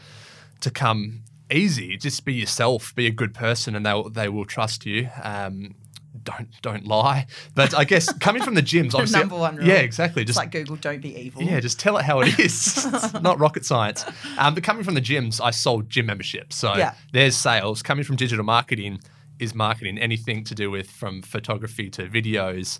to 0.60 0.70
come 0.70 1.24
easy. 1.50 1.96
Just 1.96 2.24
be 2.24 2.34
yourself, 2.34 2.94
be 2.94 3.06
a 3.06 3.10
good 3.10 3.34
person, 3.34 3.74
and 3.74 3.84
they 3.84 3.92
will, 3.92 4.10
they 4.10 4.28
will 4.28 4.44
trust 4.44 4.86
you. 4.86 5.08
Um, 5.22 5.74
don't 6.22 6.48
don't 6.62 6.86
lie. 6.86 7.26
But 7.54 7.74
I 7.74 7.84
guess 7.84 8.10
coming 8.20 8.42
from 8.42 8.54
the 8.54 8.62
gyms, 8.62 8.94
obviously, 8.94 9.20
number 9.20 9.36
one 9.36 9.56
rule. 9.56 9.66
Yeah, 9.66 9.74
exactly. 9.76 10.22
It's 10.22 10.28
Just 10.28 10.38
like 10.38 10.52
Google, 10.52 10.76
don't 10.76 11.02
be 11.02 11.14
evil. 11.18 11.42
yeah, 11.42 11.60
just 11.60 11.78
tell 11.78 11.96
it 11.98 12.04
how 12.04 12.20
it 12.20 12.38
is. 12.38 12.86
it's 12.86 13.12
not 13.20 13.38
rocket 13.38 13.64
science. 13.66 14.04
Um, 14.38 14.54
but 14.54 14.62
coming 14.62 14.84
from 14.84 14.94
the 14.94 15.02
gyms, 15.02 15.40
I 15.42 15.50
sold 15.50 15.90
gym 15.90 16.06
memberships. 16.06 16.56
So 16.56 16.74
Yeah. 16.76 16.94
there's 17.12 17.36
sales. 17.36 17.82
Coming 17.82 18.04
from 18.04 18.16
digital 18.16 18.44
marketing 18.44 19.00
is 19.38 19.54
marketing. 19.54 19.98
Anything 19.98 20.44
to 20.44 20.54
do 20.54 20.70
with 20.70 20.88
from 20.90 21.20
photography 21.20 21.90
to 21.90 22.06
videos 22.06 22.78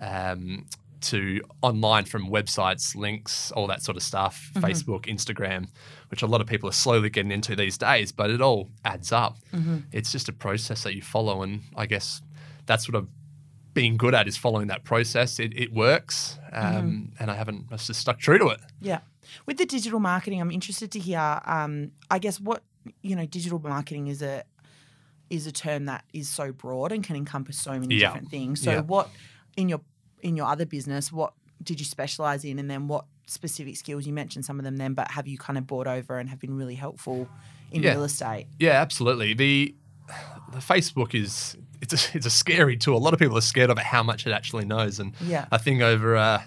um, 0.00 0.66
to 1.10 1.40
online 1.62 2.04
from 2.04 2.28
websites, 2.30 2.94
links, 2.96 3.50
all 3.52 3.66
that 3.68 3.82
sort 3.82 3.96
of 3.96 4.02
stuff, 4.02 4.50
Mm-hmm. 4.54 4.64
Facebook, 4.66 5.06
Instagram, 5.06 5.68
which 6.10 6.22
a 6.22 6.26
lot 6.26 6.40
of 6.40 6.46
people 6.46 6.68
are 6.68 6.72
slowly 6.72 7.10
getting 7.10 7.32
into 7.32 7.54
these 7.56 7.76
days, 7.78 8.12
but 8.12 8.30
it 8.30 8.40
all 8.40 8.70
adds 8.84 9.12
up. 9.12 9.36
Mm-hmm. 9.52 9.78
It's 9.92 10.10
just 10.12 10.28
a 10.28 10.32
process 10.32 10.82
that 10.84 10.94
you 10.94 11.02
follow. 11.02 11.42
And 11.42 11.62
I 11.76 11.86
guess 11.86 12.22
that's 12.66 12.88
what 12.88 12.96
I've 12.96 13.08
been 13.74 13.96
good 13.96 14.14
at 14.14 14.28
is 14.28 14.36
following 14.36 14.68
that 14.68 14.84
process. 14.84 15.38
It, 15.40 15.52
it 15.58 15.72
works, 15.72 16.38
um, 16.52 16.64
Mm-hmm. 16.64 17.22
and 17.22 17.30
I 17.30 17.34
haven't. 17.34 17.66
I've 17.72 17.84
just 17.84 18.00
stuck 18.00 18.18
true 18.18 18.38
to 18.38 18.46
it. 18.48 18.60
Yeah. 18.80 19.00
With 19.46 19.56
the 19.58 19.66
digital 19.66 19.98
marketing, 20.00 20.40
I'm 20.40 20.50
interested 20.52 20.92
to 20.92 20.98
hear. 20.98 21.40
Um, 21.44 21.92
I 22.10 22.18
guess 22.18 22.38
what 22.40 22.62
you 23.02 23.16
know, 23.16 23.24
digital 23.26 23.58
marketing 23.58 24.08
is 24.08 24.20
a 24.22 24.44
is 25.30 25.46
a 25.46 25.52
term 25.52 25.86
that 25.86 26.04
is 26.12 26.28
so 26.28 26.52
broad 26.52 26.92
and 26.92 27.02
can 27.02 27.16
encompass 27.16 27.58
so 27.58 27.72
many 27.80 27.94
Yeah. 27.96 28.08
different 28.08 28.30
things. 28.30 28.60
So, 28.62 28.70
Yeah. 28.72 28.80
what 28.82 29.08
in 29.56 29.68
your 29.70 29.80
in 30.24 30.36
your 30.36 30.46
other 30.46 30.66
business, 30.66 31.12
what 31.12 31.32
did 31.62 31.78
you 31.78 31.84
specialize 31.86 32.44
in, 32.44 32.58
and 32.58 32.68
then 32.70 32.88
what 32.88 33.04
specific 33.26 33.76
skills 33.76 34.06
you 34.06 34.12
mentioned 34.12 34.44
some 34.44 34.58
of 34.58 34.64
them 34.64 34.76
then, 34.76 34.92
but 34.94 35.10
have 35.12 35.26
you 35.28 35.38
kind 35.38 35.56
of 35.58 35.66
brought 35.66 35.86
over 35.86 36.18
and 36.18 36.28
have 36.28 36.40
been 36.40 36.56
really 36.56 36.74
helpful 36.74 37.28
in 37.70 37.82
Yeah. 37.82 37.92
real 37.92 38.04
estate? 38.04 38.46
Yeah, 38.58 38.72
absolutely. 38.80 39.34
The 39.34 39.74
the 40.52 40.58
Facebook 40.58 41.14
is 41.14 41.56
it's 41.80 41.94
a, 41.94 42.16
it's 42.16 42.26
a 42.26 42.30
scary 42.30 42.76
tool. 42.76 42.96
A 42.96 42.98
lot 42.98 43.12
of 43.14 43.18
people 43.18 43.38
are 43.38 43.48
scared 43.54 43.70
of 43.70 43.78
it, 43.78 43.84
how 43.84 44.02
much 44.02 44.26
it 44.26 44.32
actually 44.32 44.64
knows. 44.66 44.98
And 45.00 45.14
Yeah. 45.24 45.46
I 45.50 45.58
think 45.58 45.80
over 45.80 46.16
uh, 46.16 46.42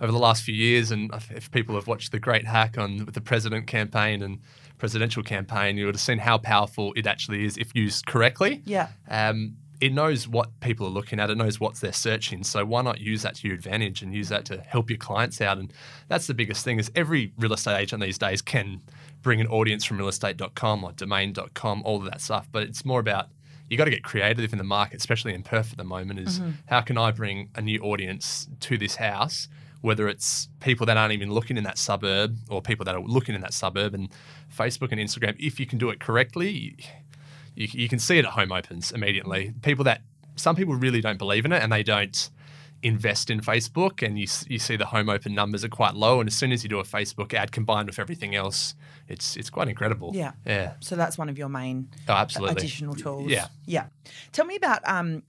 over 0.00 0.12
the 0.12 0.18
last 0.18 0.42
few 0.44 0.54
years, 0.54 0.90
and 0.92 1.10
if 1.30 1.50
people 1.50 1.74
have 1.74 1.86
watched 1.86 2.12
the 2.12 2.18
Great 2.20 2.46
Hack 2.46 2.78
on 2.78 3.04
with 3.04 3.14
the 3.14 3.20
president 3.20 3.66
campaign 3.66 4.22
and 4.22 4.38
presidential 4.78 5.22
campaign, 5.22 5.76
you 5.76 5.84
would 5.86 5.94
have 5.94 6.00
seen 6.00 6.18
how 6.18 6.38
powerful 6.38 6.92
it 6.96 7.06
actually 7.06 7.44
is 7.44 7.56
if 7.58 7.74
used 7.74 8.06
correctly. 8.06 8.62
Yeah. 8.64 8.88
Um, 9.08 9.56
it 9.80 9.94
knows 9.94 10.28
what 10.28 10.60
people 10.60 10.86
are 10.86 10.90
looking 10.90 11.18
at. 11.18 11.30
It 11.30 11.38
knows 11.38 11.58
what 11.58 11.76
they're 11.76 11.92
searching. 11.92 12.44
So 12.44 12.64
why 12.64 12.82
not 12.82 13.00
use 13.00 13.22
that 13.22 13.36
to 13.36 13.48
your 13.48 13.54
advantage 13.54 14.02
and 14.02 14.14
use 14.14 14.28
that 14.28 14.44
to 14.46 14.60
help 14.60 14.90
your 14.90 14.98
clients 14.98 15.40
out? 15.40 15.58
And 15.58 15.72
that's 16.08 16.26
the 16.26 16.34
biggest 16.34 16.64
thing 16.64 16.78
is 16.78 16.90
every 16.94 17.32
real 17.38 17.54
estate 17.54 17.80
agent 17.80 18.02
these 18.02 18.18
days 18.18 18.42
can 18.42 18.82
bring 19.22 19.40
an 19.40 19.46
audience 19.46 19.84
from 19.84 19.98
realestate.com 19.98 20.84
or 20.84 20.92
domain.com, 20.92 21.82
all 21.84 21.96
of 21.96 22.04
that 22.04 22.20
stuff. 22.20 22.46
But 22.52 22.64
it's 22.64 22.84
more 22.84 23.00
about 23.00 23.28
you 23.70 23.78
got 23.78 23.84
to 23.84 23.90
get 23.90 24.02
creative 24.02 24.52
in 24.52 24.58
the 24.58 24.64
market, 24.64 24.98
especially 24.98 25.32
in 25.32 25.42
Perth 25.42 25.72
at 25.72 25.78
the 25.78 25.84
moment. 25.84 26.20
Is 26.20 26.40
mm-hmm. 26.40 26.50
how 26.66 26.82
can 26.82 26.98
I 26.98 27.10
bring 27.10 27.48
a 27.54 27.62
new 27.62 27.80
audience 27.80 28.48
to 28.60 28.76
this 28.76 28.96
house? 28.96 29.48
Whether 29.80 30.08
it's 30.08 30.48
people 30.60 30.84
that 30.86 30.98
aren't 30.98 31.14
even 31.14 31.32
looking 31.32 31.56
in 31.56 31.64
that 31.64 31.78
suburb 31.78 32.36
or 32.50 32.60
people 32.60 32.84
that 32.84 32.94
are 32.94 33.00
looking 33.00 33.34
in 33.34 33.40
that 33.40 33.54
suburb, 33.54 33.94
and 33.94 34.10
Facebook 34.54 34.92
and 34.92 35.00
Instagram, 35.00 35.36
if 35.38 35.58
you 35.58 35.66
can 35.66 35.78
do 35.78 35.88
it 35.88 36.00
correctly, 36.00 36.76
you, 37.54 37.68
you 37.70 37.88
can 37.88 37.98
see 37.98 38.18
it 38.18 38.24
at 38.24 38.32
home 38.32 38.52
opens 38.52 38.92
immediately. 38.92 39.52
People 39.62 39.84
that 39.84 40.02
some 40.36 40.56
people 40.56 40.74
really 40.74 41.00
don't 41.00 41.18
believe 41.18 41.44
in 41.44 41.52
it 41.52 41.62
and 41.62 41.72
they 41.72 41.82
don't 41.82 42.30
invest 42.82 43.30
in 43.30 43.40
Facebook, 43.40 44.04
and 44.04 44.18
you 44.18 44.26
you 44.48 44.58
see 44.58 44.76
the 44.76 44.86
home 44.86 45.08
open 45.08 45.34
numbers 45.34 45.64
are 45.64 45.68
quite 45.68 45.94
low. 45.94 46.20
And 46.20 46.28
as 46.28 46.34
soon 46.34 46.52
as 46.52 46.62
you 46.62 46.68
do 46.68 46.78
a 46.78 46.84
Facebook 46.84 47.34
ad 47.34 47.52
combined 47.52 47.88
with 47.88 47.98
everything 47.98 48.34
else, 48.34 48.74
it's 49.08 49.36
it's 49.36 49.50
quite 49.50 49.68
incredible. 49.68 50.12
Yeah. 50.14 50.32
yeah, 50.46 50.74
So 50.80 50.96
that's 50.96 51.18
one 51.18 51.28
of 51.28 51.36
your 51.36 51.48
main 51.48 51.88
oh, 52.08 52.12
absolutely. 52.12 52.56
additional 52.56 52.94
tools. 52.94 53.30
Yeah. 53.30 53.48
Yeah. 53.66 53.86
Tell 54.32 54.46
me 54.46 54.56
about 54.56 54.86
um 54.88 55.22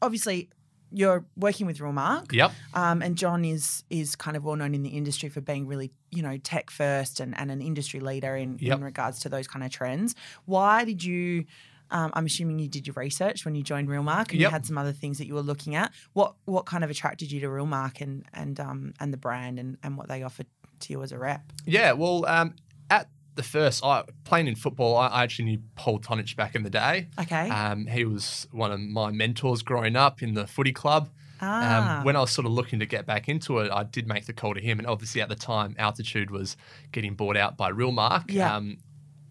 obviously 0.00 0.48
you're 0.92 1.24
working 1.36 1.66
with 1.66 1.78
Realmark. 1.78 2.32
Yep. 2.32 2.52
Um, 2.74 3.02
and 3.02 3.16
John 3.16 3.44
is 3.44 3.84
is 3.90 4.16
kind 4.16 4.36
of 4.36 4.44
well 4.44 4.56
known 4.56 4.74
in 4.74 4.82
the 4.82 4.90
industry 4.90 5.28
for 5.28 5.40
being 5.40 5.66
really, 5.66 5.92
you 6.16 6.22
know, 6.22 6.36
tech 6.38 6.70
first 6.70 7.20
and, 7.20 7.36
and 7.38 7.50
an 7.50 7.60
industry 7.60 8.00
leader 8.00 8.34
in, 8.36 8.58
Yep. 8.60 8.78
in 8.78 8.84
regards 8.84 9.20
to 9.20 9.28
those 9.28 9.46
kind 9.46 9.64
of 9.64 9.70
trends. 9.70 10.14
Why 10.46 10.84
did 10.84 11.04
you 11.04 11.44
um, 11.90 12.10
I'm 12.14 12.26
assuming 12.26 12.58
you 12.58 12.68
did 12.68 12.86
your 12.86 12.94
research 12.94 13.44
when 13.44 13.54
you 13.54 13.62
joined 13.62 13.88
Realmark 13.88 14.32
and 14.32 14.40
you 14.40 14.48
had 14.48 14.66
some 14.66 14.76
other 14.76 14.92
things 14.92 15.18
that 15.18 15.26
you 15.28 15.34
were 15.34 15.42
looking 15.42 15.76
at. 15.76 15.92
What 16.14 16.34
what 16.44 16.66
kind 16.66 16.82
of 16.82 16.90
attracted 16.90 17.30
you 17.30 17.38
to 17.40 17.46
Realmark 17.46 18.00
and 18.00 18.24
and 18.34 18.58
um 18.58 18.94
and 18.98 19.12
the 19.12 19.16
brand 19.16 19.60
and, 19.60 19.78
and 19.84 19.96
what 19.96 20.08
they 20.08 20.24
offered 20.24 20.46
to 20.80 20.92
you 20.92 21.02
as 21.04 21.12
a 21.12 21.18
rep? 21.18 21.42
Yeah, 21.64 21.92
well, 21.92 22.26
um, 22.26 22.54
at 22.90 23.08
the 23.36 23.44
first, 23.44 23.84
I 23.84 24.02
playing 24.24 24.48
in 24.48 24.56
football, 24.56 24.96
I, 24.96 25.06
I 25.08 25.22
actually 25.22 25.44
knew 25.44 25.58
Paul 25.76 26.00
Tonich 26.00 26.34
back 26.34 26.56
in 26.56 26.64
the 26.64 26.70
day. 26.70 27.06
Okay. 27.20 27.48
Um, 27.50 27.86
he 27.86 28.04
was 28.04 28.48
one 28.50 28.72
of 28.72 28.80
my 28.80 29.12
mentors 29.12 29.62
growing 29.62 29.94
up 29.94 30.22
in 30.22 30.34
the 30.34 30.46
footy 30.48 30.72
club. 30.72 31.08
Ah. 31.40 31.98
Um, 31.98 32.04
when 32.04 32.16
I 32.16 32.20
was 32.20 32.30
sort 32.30 32.46
of 32.46 32.52
looking 32.52 32.78
to 32.80 32.86
get 32.86 33.06
back 33.06 33.28
into 33.28 33.58
it, 33.58 33.70
I 33.70 33.84
did 33.84 34.06
make 34.06 34.26
the 34.26 34.32
call 34.32 34.54
to 34.54 34.60
him, 34.60 34.78
and 34.78 34.86
obviously 34.86 35.20
at 35.20 35.28
the 35.28 35.34
time, 35.34 35.74
Altitude 35.78 36.30
was 36.30 36.56
getting 36.92 37.14
bought 37.14 37.36
out 37.36 37.56
by 37.56 37.70
Realmark. 37.70 38.30
Yeah. 38.30 38.54
Um, 38.56 38.78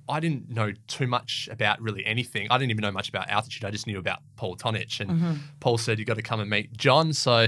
I 0.07 0.19
didn't 0.19 0.51
know 0.51 0.71
too 0.87 1.07
much 1.07 1.49
about 1.51 1.81
really 1.81 2.05
anything. 2.05 2.47
I 2.51 2.59
didn't 2.59 2.69
even 2.69 2.83
know 2.83 2.91
much 2.91 3.09
about 3.09 3.27
altitude. 3.29 3.65
I 3.65 3.71
just 3.71 3.87
knew 3.87 3.97
about 3.97 4.19
Paul 4.35 4.55
Tonich, 4.55 4.99
and 4.99 5.09
Mm-hmm. 5.09 5.33
Paul 5.59 5.79
said 5.79 5.97
you 5.97 6.05
got 6.05 6.17
to 6.17 6.21
come 6.21 6.39
and 6.39 6.47
meet 6.49 6.71
John. 6.77 7.11
So 7.11 7.47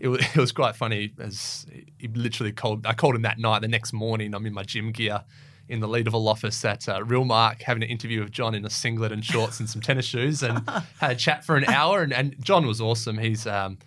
it 0.00 0.08
was, 0.08 0.20
it 0.34 0.36
was 0.36 0.52
quite 0.52 0.76
funny 0.76 1.12
as 1.18 1.64
he 1.96 2.08
literally 2.08 2.52
called. 2.52 2.84
I 2.84 2.92
called 2.92 3.14
him 3.14 3.22
that 3.22 3.38
night. 3.38 3.62
The 3.62 3.68
next 3.68 3.94
morning, 3.94 4.34
I'm 4.34 4.44
in 4.44 4.52
my 4.52 4.64
gym 4.64 4.92
gear 4.92 5.24
in 5.68 5.80
the 5.80 5.88
Leederville 5.88 6.28
office 6.28 6.64
at 6.64 6.88
uh, 6.88 7.00
Realmark, 7.00 7.62
having 7.62 7.82
an 7.82 7.88
interview 7.88 8.20
with 8.20 8.30
John 8.30 8.54
in 8.54 8.64
a 8.64 8.70
singlet 8.70 9.12
and 9.12 9.24
shorts 9.24 9.60
and 9.60 9.68
some 9.68 9.80
tennis 9.80 10.04
shoes, 10.04 10.42
and 10.42 10.68
had 11.00 11.12
a 11.12 11.14
chat 11.14 11.44
for 11.44 11.56
an 11.56 11.64
hour. 11.64 12.02
And, 12.02 12.12
and 12.12 12.36
John 12.42 12.66
was 12.66 12.80
awesome. 12.80 13.18
He's 13.18 13.46
um, 13.46 13.78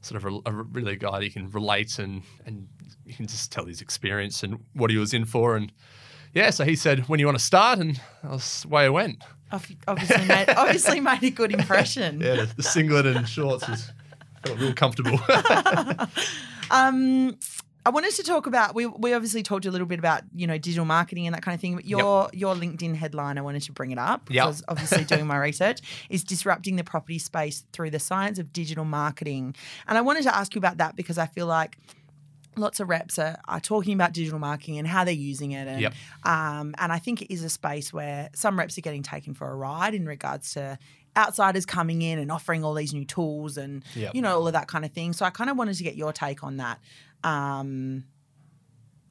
sort 0.00 0.22
of 0.22 0.32
a, 0.32 0.50
a 0.50 0.52
really 0.52 0.96
guy 0.96 1.18
that 1.18 1.24
you 1.24 1.30
can 1.30 1.50
relate 1.50 1.98
and 1.98 2.22
and 2.46 2.68
you 3.04 3.14
can 3.14 3.26
just 3.26 3.52
tell 3.52 3.66
his 3.66 3.80
experience 3.80 4.42
and 4.42 4.58
what 4.72 4.90
he 4.90 4.96
was 4.96 5.14
in 5.14 5.24
for 5.24 5.56
and. 5.56 5.72
Yeah, 6.32 6.50
so 6.50 6.64
he 6.64 6.74
said, 6.74 7.08
"When 7.08 7.20
you 7.20 7.26
want 7.26 7.38
to 7.38 7.44
start?" 7.44 7.78
And 7.78 8.00
that's 8.24 8.62
the 8.62 8.68
way 8.68 8.86
it 8.86 8.92
went. 8.92 9.22
Obviously, 9.86 10.26
made, 10.26 10.48
obviously 10.56 10.98
made 10.98 11.22
a 11.22 11.30
good 11.30 11.52
impression. 11.52 12.20
Yeah, 12.20 12.34
the, 12.34 12.52
the 12.56 12.62
singlet 12.64 13.06
and 13.06 13.28
shorts 13.28 13.68
was 13.68 13.92
got 14.42 14.58
real 14.58 14.74
comfortable. 14.74 15.20
Um, 16.70 17.36
I 17.86 17.90
wanted 17.90 18.12
to 18.12 18.22
talk 18.22 18.46
about. 18.46 18.74
We, 18.74 18.86
we 18.86 19.12
obviously 19.12 19.42
talked 19.42 19.66
a 19.66 19.70
little 19.70 19.86
bit 19.86 19.98
about 19.98 20.22
you 20.34 20.46
know 20.46 20.56
digital 20.56 20.84
marketing 20.86 21.26
and 21.26 21.34
that 21.34 21.42
kind 21.42 21.54
of 21.54 21.60
thing. 21.60 21.74
But 21.74 21.84
your 21.84 22.30
your 22.32 22.54
LinkedIn 22.54 22.94
headline, 22.94 23.36
I 23.38 23.42
wanted 23.42 23.62
to 23.62 23.72
bring 23.72 23.90
it 23.90 23.98
up 23.98 24.24
because 24.26 24.34
Yep. 24.36 24.44
I 24.44 24.48
was 24.48 24.62
obviously 24.68 25.04
doing 25.04 25.26
my 25.26 25.36
research 25.48 25.80
is 26.08 26.24
disrupting 26.24 26.76
the 26.76 26.84
property 26.84 27.18
space 27.18 27.64
through 27.72 27.90
the 27.90 27.98
science 27.98 28.38
of 28.38 28.52
digital 28.52 28.84
marketing. 28.84 29.54
And 29.86 29.98
I 29.98 30.00
wanted 30.00 30.22
to 30.24 30.34
ask 30.34 30.54
you 30.54 30.58
about 30.58 30.78
that 30.78 30.96
because 30.96 31.18
I 31.18 31.26
feel 31.26 31.46
like 31.46 31.76
lots 32.56 32.78
of 32.78 32.88
reps 32.88 33.18
are, 33.18 33.36
are 33.48 33.58
talking 33.60 33.94
about 33.94 34.12
digital 34.12 34.38
marketing 34.38 34.78
and 34.78 34.86
how 34.86 35.02
they're 35.04 35.12
using 35.12 35.52
it. 35.52 35.66
And, 35.66 35.80
Yep. 35.80 35.94
um, 36.22 36.74
and 36.78 36.92
I 36.92 36.98
think 37.00 37.20
it 37.20 37.32
is 37.32 37.42
a 37.42 37.48
space 37.48 37.92
where 37.92 38.30
some 38.32 38.56
reps 38.58 38.78
are 38.78 38.80
getting 38.80 39.02
taken 39.02 39.34
for 39.34 39.50
a 39.50 39.54
ride 39.56 39.92
in 39.92 40.06
regards 40.06 40.52
to 40.54 40.78
outsiders 41.16 41.64
coming 41.66 42.02
in 42.02 42.18
and 42.18 42.30
offering 42.32 42.64
all 42.64 42.74
these 42.74 42.92
new 42.92 43.04
tools 43.04 43.56
and, 43.56 43.84
Yep. 43.94 44.14
you 44.14 44.22
know, 44.22 44.36
all 44.38 44.46
of 44.46 44.52
that 44.54 44.66
kind 44.68 44.84
of 44.84 44.92
thing. 44.92 45.12
So 45.12 45.24
I 45.24 45.30
kind 45.30 45.48
of 45.50 45.56
wanted 45.56 45.76
to 45.76 45.84
get 45.84 45.94
your 45.96 46.12
take 46.12 46.42
on 46.42 46.56
that. 46.58 46.80
Um, 47.22 48.04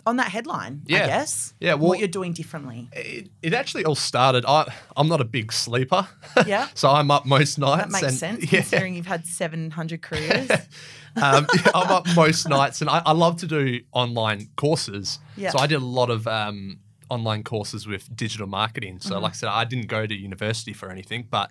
on 0.05 0.17
that 0.17 0.27
headline, 0.33 0.81
I 0.89 0.91
Yeah. 0.91 1.07
guess. 1.07 1.53
Yeah, 1.62 1.75
well- 1.75 1.88
what 1.89 2.00
you're 2.00 2.10
doing 2.10 2.33
differently. 2.33 2.89
it, 2.91 3.29
it 3.41 3.53
actually 3.53 3.86
all 3.86 3.95
started. 3.95 4.43
I 4.45 4.69
I'm 4.98 5.07
not 5.07 5.22
a 5.22 5.25
big 5.25 5.53
sleeper. 5.53 6.10
Yeah. 6.45 6.67
so 6.74 6.89
I'm 6.89 7.10
up 7.10 7.25
most 7.25 7.57
nights. 7.57 7.83
That 7.83 7.91
makes 7.91 8.03
and, 8.07 8.13
sense 8.17 8.43
Yeah. 8.51 8.60
considering 8.60 8.95
you've 8.95 9.05
had 9.05 9.25
700 9.25 10.01
careers. 10.01 10.50
um, 11.15 11.48
yeah, 11.55 11.72
I'm 11.74 11.89
up 11.89 12.05
most 12.17 12.50
nights, 12.50 12.81
and 12.81 12.89
I, 12.89 13.01
I 13.05 13.13
love 13.13 13.38
to 13.38 13.48
do 13.48 13.79
online 13.93 14.50
courses. 14.57 15.19
Yeah. 15.38 15.51
So 15.51 15.60
I 15.60 15.67
did 15.67 15.75
a 15.81 15.86
lot 15.86 16.10
of 16.10 16.27
um, 16.27 16.79
online 17.10 17.43
courses 17.43 17.88
with 17.88 18.13
digital 18.13 18.48
marketing. 18.48 19.00
So, 19.00 19.13
Mm-hmm. 19.13 19.24
like 19.24 19.31
I 19.31 19.36
said, 19.36 19.50
I 19.50 19.63
didn't 19.63 19.88
go 19.88 20.05
to 20.05 20.13
university 20.13 20.74
for 20.74 20.89
anything, 20.91 21.27
but 21.31 21.50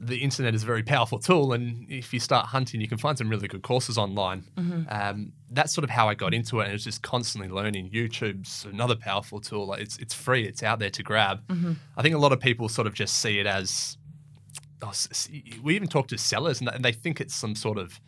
the 0.00 0.18
internet 0.18 0.54
is 0.54 0.62
a 0.62 0.66
very 0.66 0.82
powerful 0.82 1.18
tool, 1.18 1.52
and 1.52 1.86
if 1.90 2.12
you 2.12 2.20
start 2.20 2.46
hunting, 2.46 2.80
you 2.80 2.88
can 2.88 2.98
find 2.98 3.18
some 3.18 3.28
really 3.28 3.48
good 3.48 3.62
courses 3.62 3.98
online. 3.98 4.44
Mm-hmm. 4.56 4.82
Um, 4.88 5.32
that's 5.50 5.74
sort 5.74 5.84
of 5.84 5.90
how 5.90 6.08
I 6.08 6.14
got 6.14 6.32
into 6.34 6.60
it, 6.60 6.66
and 6.66 6.74
it's 6.74 6.84
just 6.84 7.02
constantly 7.02 7.50
learning. 7.50 7.90
YouTube's 7.90 8.64
another 8.64 8.94
powerful 8.96 9.40
tool. 9.40 9.66
Like, 9.66 9.80
It's 9.80 9.96
it's 9.98 10.14
free. 10.14 10.46
It's 10.46 10.62
out 10.62 10.78
there 10.78 10.90
to 10.90 11.02
grab. 11.02 11.46
Mm-hmm. 11.48 11.72
I 11.96 12.02
think 12.02 12.14
a 12.14 12.18
lot 12.18 12.32
of 12.32 12.40
people 12.40 12.68
sort 12.68 12.86
of 12.86 12.94
just 12.94 13.18
see 13.18 13.38
it 13.40 13.46
as 13.46 13.96
oh, 14.82 14.92
we 15.62 15.74
even 15.74 15.88
talk 15.88 16.08
to 16.08 16.18
sellers 16.18 16.60
and 16.60 16.70
they 16.84 16.92
think 16.92 17.20
it's 17.20 17.34
some 17.34 17.54
sort 17.54 17.78
of 17.78 18.00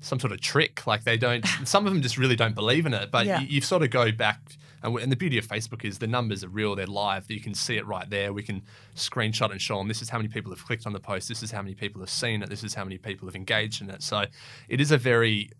some 0.00 0.18
sort 0.20 0.32
of 0.32 0.40
trick. 0.40 0.86
Like 0.86 1.04
they 1.04 1.16
don't. 1.16 1.44
some 1.64 1.86
of 1.86 1.92
them 1.92 2.02
just 2.02 2.16
really 2.18 2.36
don't 2.36 2.54
believe 2.54 2.86
in 2.86 2.94
it. 2.94 3.10
But 3.10 3.26
Yeah. 3.26 3.40
you, 3.40 3.46
you 3.46 3.60
sort 3.60 3.82
of 3.82 3.90
go 3.90 4.12
back, 4.12 4.40
and, 4.82 4.96
and 4.98 5.10
the 5.12 5.16
beauty 5.16 5.38
of 5.38 5.46
Facebook 5.46 5.84
is 5.84 5.98
the 5.98 6.06
numbers 6.06 6.44
are 6.44 6.48
real. 6.48 6.74
They're 6.76 6.86
live. 6.86 7.30
You 7.30 7.40
can 7.40 7.54
see 7.54 7.76
it 7.76 7.86
right 7.86 8.08
there. 8.08 8.32
We 8.32 8.42
can 8.42 8.62
screenshot 8.94 9.50
and 9.50 9.60
show 9.60 9.78
them. 9.78 9.88
This 9.88 10.02
is 10.02 10.08
how 10.08 10.18
many 10.18 10.28
people 10.28 10.52
have 10.52 10.64
clicked 10.64 10.86
on 10.86 10.92
the 10.92 11.00
post. 11.00 11.28
This 11.28 11.42
is 11.42 11.50
how 11.50 11.62
many 11.62 11.74
people 11.74 12.00
have 12.00 12.10
seen 12.10 12.42
it. 12.42 12.48
This 12.48 12.64
is 12.64 12.74
how 12.74 12.84
many 12.84 12.98
people 12.98 13.26
have 13.28 13.36
engaged 13.36 13.82
in 13.82 13.90
it. 13.90 14.02
So 14.02 14.24
it 14.68 14.80
is 14.80 14.90
a 14.90 14.98
very 14.98 15.50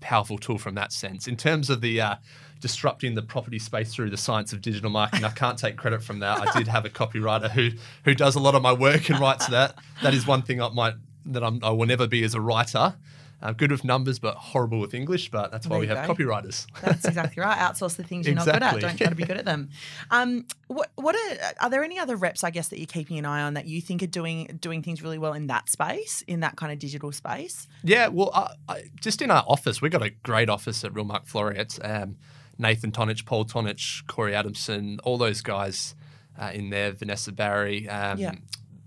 powerful 0.00 0.38
tool 0.38 0.58
from 0.58 0.74
that 0.74 0.92
sense. 0.92 1.26
In 1.26 1.36
terms 1.36 1.70
of 1.70 1.80
the 1.80 2.00
uh, 2.00 2.16
disrupting 2.60 3.14
the 3.14 3.22
property 3.22 3.58
space 3.58 3.94
through 3.94 4.10
the 4.10 4.16
science 4.16 4.52
of 4.52 4.60
digital 4.60 4.90
marketing, 4.90 5.24
I 5.24 5.30
can't 5.30 5.58
take 5.58 5.76
credit 5.76 6.02
from 6.02 6.18
that. 6.20 6.46
I 6.46 6.58
did 6.58 6.68
have 6.68 6.84
a 6.84 6.90
copywriter 6.90 7.50
who 7.50 7.70
who 8.04 8.14
does 8.14 8.34
a 8.34 8.40
lot 8.40 8.54
of 8.54 8.62
my 8.62 8.72
work 8.72 9.08
and 9.08 9.18
writes 9.18 9.46
that. 9.48 9.76
That 10.02 10.14
is 10.14 10.26
one 10.26 10.42
thing 10.42 10.60
I 10.60 10.68
might 10.68 10.94
that 11.26 11.42
I'm, 11.42 11.58
I 11.64 11.70
will 11.70 11.86
never 11.86 12.06
be 12.06 12.22
as 12.22 12.34
a 12.34 12.40
writer. 12.40 12.96
I'm 13.44 13.54
good 13.54 13.70
with 13.70 13.84
numbers, 13.84 14.18
but 14.18 14.36
horrible 14.36 14.80
with 14.80 14.94
English. 14.94 15.30
But 15.30 15.52
that's 15.52 15.66
why 15.66 15.74
There 15.74 15.80
we 15.80 15.86
have 15.88 16.06
go. 16.06 16.14
copywriters. 16.14 16.66
That's 16.80 17.04
exactly 17.04 17.42
right. 17.42 17.58
Outsource 17.58 17.96
the 17.96 18.02
things 18.02 18.26
you're 18.26 18.34
not 18.34 18.46
good 18.46 18.62
at. 18.62 18.80
Don't 18.80 18.96
try 18.96 19.06
to 19.08 19.14
be 19.14 19.24
good 19.24 19.36
at 19.36 19.44
them. 19.44 19.68
Um, 20.10 20.46
what 20.68 20.90
what 20.96 21.14
are 21.14 21.52
are 21.60 21.70
there 21.70 21.84
any 21.84 21.98
other 21.98 22.16
reps 22.16 22.42
I 22.44 22.50
guess 22.50 22.68
that 22.68 22.78
you're 22.78 22.86
keeping 22.86 23.18
an 23.18 23.26
eye 23.26 23.42
on 23.42 23.54
that 23.54 23.66
you 23.66 23.80
think 23.80 24.02
are 24.02 24.06
doing 24.06 24.58
doing 24.60 24.82
things 24.82 25.02
really 25.02 25.18
well 25.18 25.34
in 25.34 25.46
that 25.48 25.68
space, 25.68 26.22
in 26.26 26.40
that 26.40 26.56
kind 26.56 26.72
of 26.72 26.78
digital 26.78 27.12
space? 27.12 27.68
Yeah, 27.82 28.08
well, 28.08 28.30
I, 28.34 28.54
I, 28.68 28.82
just 29.00 29.20
in 29.22 29.30
our 29.30 29.44
office, 29.46 29.82
we've 29.82 29.92
got 29.92 30.02
a 30.02 30.10
great 30.10 30.48
office 30.48 30.84
at 30.84 30.94
Real 30.94 31.04
Mark 31.04 31.26
Floreat. 31.26 31.78
Um, 31.84 32.16
Nathan 32.58 32.92
Tonich, 32.92 33.26
Paul 33.26 33.44
Tonich, 33.44 34.06
Corey 34.06 34.34
Adamson, 34.34 35.00
all 35.04 35.18
those 35.18 35.42
guys 35.42 35.94
uh, 36.40 36.50
in 36.54 36.70
there, 36.70 36.92
Vanessa 36.92 37.32
Barry. 37.32 37.88
Um, 37.88 38.18
Yeah. 38.18 38.32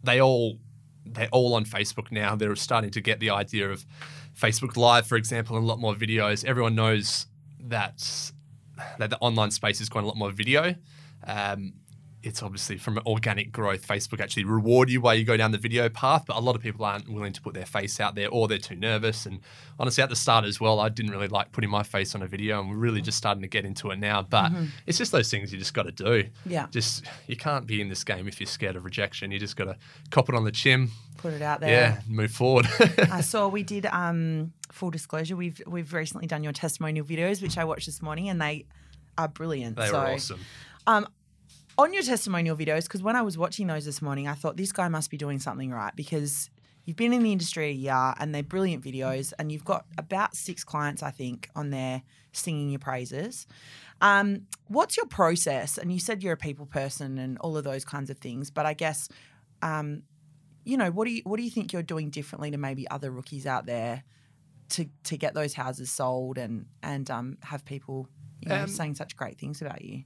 They 0.03 0.21
all 0.21 0.57
they're 1.05 1.29
all 1.31 1.53
on 1.55 1.65
Facebook 1.65 2.11
now. 2.11 2.35
They're 2.35 2.55
starting 2.55 2.91
to 2.91 3.01
get 3.01 3.19
the 3.19 3.29
idea 3.29 3.69
of 3.69 3.85
Facebook 4.37 4.77
Live, 4.77 5.07
for 5.07 5.15
example, 5.15 5.55
and 5.55 5.63
a 5.63 5.67
lot 5.67 5.79
more 5.79 5.95
videos. 5.95 6.45
Everyone 6.45 6.75
knows 6.75 7.25
that 7.59 8.31
that 8.99 9.09
the 9.09 9.17
online 9.17 9.51
space 9.51 9.81
is 9.81 9.89
going 9.89 10.05
a 10.05 10.07
lot 10.07 10.17
more 10.17 10.31
video. 10.31 10.75
Um, 11.25 11.73
it's 12.27 12.43
obviously 12.43 12.77
from 12.77 12.99
organic 13.05 13.51
growth. 13.51 13.87
Facebook 13.87 14.19
actually 14.19 14.43
reward 14.43 14.89
you 14.89 14.99
while 14.99 15.15
you 15.15 15.23
go 15.23 15.37
down 15.37 15.51
the 15.51 15.57
video 15.57 15.87
path, 15.87 16.25
but 16.27 16.35
a 16.35 16.39
lot 16.39 16.55
of 16.55 16.61
people 16.61 16.85
aren't 16.85 17.07
willing 17.09 17.31
to 17.33 17.41
put 17.41 17.53
their 17.53 17.65
face 17.65 17.99
out 17.99 18.15
there, 18.15 18.29
or 18.29 18.47
they're 18.47 18.57
too 18.57 18.75
nervous. 18.75 19.25
And 19.25 19.39
honestly, 19.79 20.03
at 20.03 20.09
the 20.09 20.15
start 20.15 20.43
as 20.45 20.59
well, 20.59 20.79
I 20.79 20.89
didn't 20.89 21.11
really 21.11 21.29
like 21.29 21.53
putting 21.53 21.69
my 21.69 21.83
face 21.83 22.13
on 22.15 22.21
a 22.21 22.27
video, 22.27 22.59
and 22.59 22.69
we're 22.69 22.75
really 22.75 23.01
just 23.01 23.17
starting 23.17 23.41
to 23.41 23.47
get 23.47 23.65
into 23.65 23.91
it 23.91 23.99
now. 23.99 24.21
But 24.21 24.51
it's 24.85 24.97
just 24.97 25.11
those 25.11 25.31
things 25.31 25.53
you 25.53 25.57
just 25.57 25.73
got 25.73 25.83
to 25.83 25.91
do. 25.91 26.27
Yeah. 26.45 26.67
Just 26.69 27.05
you 27.27 27.37
can't 27.37 27.65
be 27.65 27.79
in 27.81 27.87
this 27.87 28.03
game 28.03 28.27
if 28.27 28.39
you're 28.41 28.47
scared 28.47 28.75
of 28.75 28.83
rejection. 28.83 29.31
You 29.31 29.39
just 29.39 29.55
got 29.55 29.65
to 29.65 29.77
cop 30.11 30.27
it 30.27 30.35
on 30.35 30.43
the 30.43 30.51
chin. 30.51 30.89
Put 31.17 31.33
it 31.33 31.41
out 31.41 31.61
there. 31.61 31.69
Yeah, 31.69 32.01
move 32.07 32.31
forward. 32.31 32.67
I 33.11 33.21
saw 33.21 33.47
we 33.47 33.63
did 33.63 33.85
um, 33.87 34.51
full 34.71 34.91
disclosure. 34.91 35.37
We've 35.37 35.61
we've 35.65 35.93
recently 35.93 36.27
done 36.27 36.43
your 36.43 36.53
testimonial 36.53 37.05
videos, 37.05 37.41
which 37.41 37.57
I 37.57 37.63
watched 37.63 37.85
this 37.85 38.01
morning, 38.01 38.27
and 38.29 38.41
they 38.41 38.65
are 39.17 39.29
brilliant. 39.29 39.77
they 39.77 39.87
so, 39.87 39.93
were 39.93 40.07
awesome. 40.07 40.39
On 41.77 41.93
your 41.93 42.03
testimonial 42.03 42.55
videos, 42.55 42.83
because 42.83 43.03
when 43.03 43.15
I 43.15 43.21
was 43.21 43.37
watching 43.37 43.67
those 43.67 43.85
this 43.85 44.01
morning, 44.01 44.27
I 44.27 44.33
thought 44.33 44.57
this 44.57 44.71
guy 44.71 44.87
must 44.87 45.09
be 45.09 45.17
doing 45.17 45.39
something 45.39 45.71
right 45.71 45.95
because 45.95 46.49
you've 46.85 46.97
been 46.97 47.13
in 47.13 47.21
the 47.21 47.31
industry 47.31 47.69
a 47.69 47.73
year 47.73 48.13
and 48.19 48.33
they're 48.33 48.43
brilliant 48.43 48.83
videos, 48.83 49.33
and 49.37 49.51
you've 49.51 49.65
got 49.65 49.85
about 49.97 50.35
six 50.35 50.63
clients, 50.63 51.03
I 51.03 51.11
think, 51.11 51.49
on 51.55 51.69
there 51.69 52.01
singing 52.31 52.69
your 52.69 52.79
praises. 52.79 53.45
Um, 53.99 54.47
what's 54.67 54.95
your 54.95 55.07
process? 55.07 55.77
And 55.77 55.91
you 55.91 55.99
said 55.99 56.23
you're 56.23 56.33
a 56.33 56.37
people 56.37 56.65
person 56.65 57.17
and 57.17 57.37
all 57.39 57.57
of 57.57 57.63
those 57.63 57.83
kinds 57.83 58.09
of 58.09 58.17
things, 58.17 58.49
but 58.51 58.65
I 58.65 58.73
guess, 58.73 59.09
um, 59.61 60.03
you 60.63 60.77
know, 60.77 60.91
what 60.91 61.05
do 61.05 61.11
you 61.11 61.21
what 61.25 61.37
do 61.37 61.43
you 61.43 61.49
think 61.49 61.73
you're 61.73 61.83
doing 61.83 62.09
differently 62.09 62.51
to 62.51 62.57
maybe 62.57 62.89
other 62.89 63.09
rookies 63.11 63.45
out 63.45 63.65
there 63.65 64.03
to 64.69 64.85
to 65.05 65.17
get 65.17 65.33
those 65.33 65.53
houses 65.53 65.91
sold 65.91 66.37
and 66.37 66.65
and 66.83 67.09
um, 67.09 67.37
have 67.41 67.63
people 67.65 68.07
you 68.41 68.49
know 68.49 68.63
Um, 68.63 68.67
saying 68.67 68.95
such 68.95 69.15
great 69.15 69.37
things 69.37 69.61
about 69.61 69.81
you? 69.81 70.03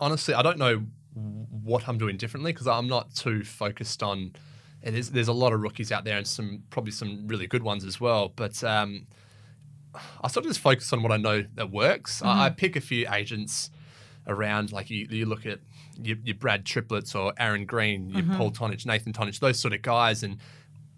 Honestly, 0.00 0.34
I 0.34 0.42
don't 0.42 0.58
know 0.58 0.84
what 1.14 1.88
I'm 1.88 1.98
doing 1.98 2.16
differently 2.16 2.52
because 2.52 2.66
I'm 2.66 2.88
not 2.88 3.14
too 3.14 3.44
focused 3.44 4.02
on. 4.02 4.32
It 4.82 4.94
is, 4.94 5.10
there's 5.10 5.28
a 5.28 5.32
lot 5.32 5.52
of 5.52 5.60
rookies 5.60 5.92
out 5.92 6.04
there 6.04 6.16
and 6.16 6.26
some 6.26 6.62
probably 6.70 6.92
some 6.92 7.26
really 7.28 7.46
good 7.46 7.62
ones 7.62 7.84
as 7.84 8.00
well. 8.00 8.32
But 8.34 8.64
um, 8.64 9.06
I 10.22 10.28
sort 10.28 10.46
of 10.46 10.50
just 10.50 10.60
focus 10.60 10.92
on 10.92 11.02
what 11.02 11.12
I 11.12 11.18
know 11.18 11.44
that 11.54 11.70
works. 11.70 12.22
I, 12.22 12.46
I 12.46 12.50
pick 12.50 12.76
a 12.76 12.80
few 12.80 13.06
agents 13.12 13.70
around, 14.26 14.72
like 14.72 14.88
you, 14.88 15.06
you 15.10 15.26
look 15.26 15.44
at 15.44 15.58
your, 16.00 16.16
your 16.24 16.36
Brad 16.36 16.64
Triplets 16.64 17.14
or 17.14 17.34
Aaron 17.38 17.66
Green, 17.66 18.08
your 18.10 18.22
Paul 18.36 18.52
Tonich, 18.52 18.86
Nathan 18.86 19.12
Tonich, 19.12 19.38
those 19.40 19.58
sort 19.58 19.74
of 19.74 19.82
guys, 19.82 20.22
and 20.22 20.38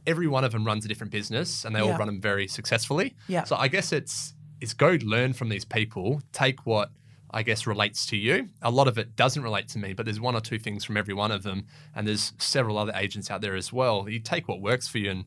every 0.06 0.28
one 0.28 0.44
of 0.44 0.52
them 0.52 0.64
runs 0.64 0.84
a 0.84 0.88
different 0.88 1.10
business 1.12 1.64
and 1.64 1.74
they 1.74 1.80
Yeah. 1.80 1.92
all 1.92 1.98
run 1.98 2.06
them 2.06 2.20
very 2.20 2.46
successfully. 2.46 3.16
Yeah. 3.26 3.44
So 3.44 3.56
I 3.56 3.66
guess 3.68 3.92
it's 3.92 4.34
it's 4.60 4.74
go 4.74 4.96
learn 5.02 5.32
from 5.32 5.48
these 5.48 5.64
people, 5.64 6.22
take 6.32 6.66
what 6.66 6.90
I 7.32 7.42
guess 7.42 7.66
relates 7.66 8.04
to 8.06 8.16
you. 8.16 8.48
A 8.60 8.70
lot 8.70 8.88
of 8.88 8.98
it 8.98 9.16
doesn't 9.16 9.42
relate 9.42 9.68
to 9.68 9.78
me, 9.78 9.92
but 9.94 10.04
there's 10.04 10.20
one 10.20 10.34
or 10.34 10.40
two 10.40 10.58
things 10.58 10.84
from 10.84 10.96
every 10.96 11.14
one 11.14 11.30
of 11.30 11.42
them, 11.42 11.66
and 11.94 12.06
there's 12.06 12.32
several 12.38 12.76
other 12.78 12.92
agents 12.94 13.30
out 13.30 13.40
there 13.40 13.54
as 13.56 13.72
well. 13.72 14.08
You 14.08 14.20
take 14.20 14.48
what 14.48 14.60
works 14.60 14.86
for 14.88 14.98
you 14.98 15.10
and 15.10 15.24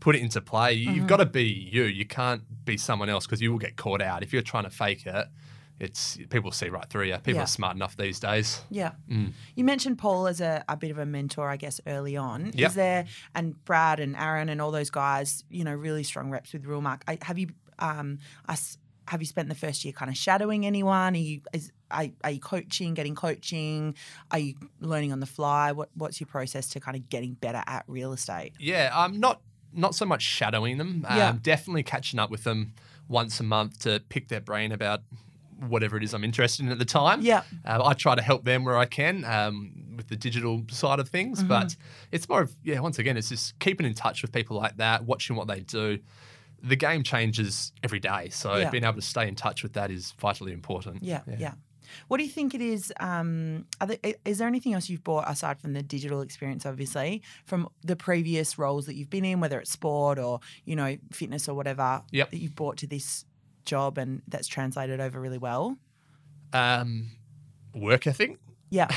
put 0.00 0.14
it 0.14 0.20
into 0.22 0.40
play. 0.40 0.74
You- 0.74 0.92
You've 0.92 1.06
got 1.06 1.16
to 1.18 1.26
be 1.26 1.44
you. 1.44 1.84
You 1.84 2.04
can't 2.06 2.42
be 2.64 2.76
someone 2.76 3.08
else 3.08 3.26
because 3.26 3.40
you 3.40 3.50
will 3.50 3.58
get 3.58 3.76
caught 3.76 4.02
out 4.02 4.22
if 4.22 4.32
you're 4.32 4.42
trying 4.42 4.64
to 4.64 4.70
fake 4.70 5.06
it. 5.06 5.26
it's 5.78 6.16
people 6.30 6.50
see 6.50 6.70
right 6.70 6.88
through 6.88 7.04
you. 7.04 7.14
People 7.16 7.34
Yeah. 7.34 7.42
are 7.42 7.46
smart 7.46 7.76
enough 7.76 7.98
these 7.98 8.18
days. 8.18 8.62
Yeah. 8.70 8.92
Mm. 9.10 9.32
You 9.56 9.62
mentioned 9.64 9.98
Paul 9.98 10.26
as 10.26 10.40
a, 10.40 10.64
a 10.70 10.76
bit 10.76 10.90
of 10.90 10.96
a 10.96 11.04
mentor, 11.04 11.50
I 11.50 11.58
guess, 11.58 11.82
early 11.86 12.16
on. 12.16 12.52
Yep. 12.54 12.68
Is 12.70 12.74
there, 12.74 13.04
and 13.34 13.62
Brad 13.66 14.00
and 14.00 14.16
Aaron 14.16 14.48
and 14.48 14.62
all 14.62 14.70
those 14.70 14.88
guys, 14.88 15.44
you 15.50 15.64
know, 15.64 15.74
really 15.74 16.02
strong 16.02 16.30
reps 16.30 16.54
with 16.54 16.64
Realmark. 16.64 17.02
I, 17.06 17.18
have 17.20 17.38
you, 17.38 17.48
um, 17.78 18.20
us, 18.48 18.78
have 19.08 19.20
you 19.20 19.26
spent 19.26 19.48
the 19.48 19.54
first 19.54 19.84
year 19.84 19.92
kind 19.92 20.10
of 20.10 20.16
shadowing 20.16 20.66
anyone? 20.66 21.14
Are 21.14 21.18
you, 21.18 21.40
is, 21.52 21.72
are, 21.90 22.06
are 22.24 22.30
you 22.30 22.40
coaching, 22.40 22.94
getting 22.94 23.14
coaching? 23.14 23.94
Are 24.30 24.38
you 24.38 24.54
learning 24.80 25.12
on 25.12 25.20
the 25.20 25.26
fly? 25.26 25.72
What, 25.72 25.90
what's 25.94 26.20
your 26.20 26.26
process 26.26 26.68
to 26.70 26.80
kind 26.80 26.96
of 26.96 27.08
getting 27.08 27.34
better 27.34 27.62
at 27.66 27.84
real 27.86 28.12
estate? 28.12 28.52
Yeah, 28.58 28.90
I'm 28.92 29.12
um, 29.14 29.20
not 29.20 29.40
not 29.72 29.94
so 29.94 30.06
much 30.06 30.22
shadowing 30.22 30.78
them. 30.78 31.04
Um, 31.08 31.16
Yeah. 31.18 31.36
Definitely 31.42 31.82
catching 31.82 32.18
up 32.18 32.30
with 32.30 32.44
them 32.44 32.72
once 33.08 33.40
a 33.40 33.42
month 33.42 33.80
to 33.80 34.02
pick 34.08 34.28
their 34.28 34.40
brain 34.40 34.72
about 34.72 35.02
whatever 35.68 35.96
it 35.96 36.02
is 36.02 36.12
I'm 36.14 36.24
interested 36.24 36.64
in 36.66 36.72
at 36.72 36.78
the 36.78 36.84
time. 36.84 37.20
Yeah. 37.20 37.42
Uh, 37.64 37.82
I 37.84 37.92
try 37.94 38.14
to 38.14 38.22
help 38.22 38.44
them 38.44 38.64
where 38.64 38.76
I 38.76 38.86
can 38.86 39.24
um, 39.24 39.72
with 39.96 40.08
the 40.08 40.16
digital 40.16 40.62
side 40.70 40.98
of 40.98 41.08
things, 41.08 41.38
Mm-hmm. 41.38 41.48
but 41.48 41.76
it's 42.10 42.28
more 42.28 42.42
of 42.42 42.56
yeah. 42.64 42.80
Once 42.80 42.98
again, 42.98 43.16
it's 43.16 43.28
just 43.28 43.58
keeping 43.58 43.86
in 43.86 43.94
touch 43.94 44.22
with 44.22 44.32
people 44.32 44.56
like 44.56 44.76
that, 44.78 45.04
watching 45.04 45.36
what 45.36 45.46
they 45.46 45.60
do. 45.60 45.98
The 46.62 46.76
game 46.76 47.02
changes 47.02 47.72
every 47.82 48.00
day, 48.00 48.28
so 48.30 48.56
Yeah. 48.56 48.70
being 48.70 48.84
able 48.84 48.94
to 48.94 49.02
stay 49.02 49.28
in 49.28 49.34
touch 49.34 49.62
with 49.62 49.74
that 49.74 49.90
is 49.90 50.12
vitally 50.18 50.52
important. 50.52 51.02
Yeah, 51.02 51.20
yeah. 51.38 51.54
What 52.08 52.16
do 52.16 52.24
you 52.24 52.30
think 52.30 52.52
it 52.54 52.60
is? 52.60 52.92
Um, 52.98 53.66
there, 53.86 53.96
is 54.24 54.38
there 54.38 54.48
anything 54.48 54.74
else 54.74 54.88
you've 54.88 55.04
brought 55.04 55.30
aside 55.30 55.60
from 55.60 55.72
the 55.72 55.82
digital 55.84 56.20
experience, 56.20 56.66
obviously, 56.66 57.22
from 57.44 57.68
the 57.84 57.94
previous 57.94 58.58
roles 58.58 58.86
that 58.86 58.96
you've 58.96 59.10
been 59.10 59.24
in, 59.24 59.38
whether 59.38 59.60
it's 59.60 59.70
sport 59.70 60.18
or 60.18 60.40
you 60.64 60.74
know 60.74 60.96
fitness 61.12 61.48
or 61.48 61.54
whatever, 61.54 62.02
Yep. 62.10 62.30
that 62.32 62.38
you've 62.38 62.56
brought 62.56 62.76
to 62.78 62.86
this 62.88 63.24
job 63.64 63.98
and 63.98 64.22
that's 64.26 64.48
translated 64.48 64.98
over 65.00 65.20
really 65.20 65.38
well? 65.38 65.76
Um, 66.52 67.10
work 67.74 68.06
ethic. 68.06 68.38
Yeah, 68.68 68.88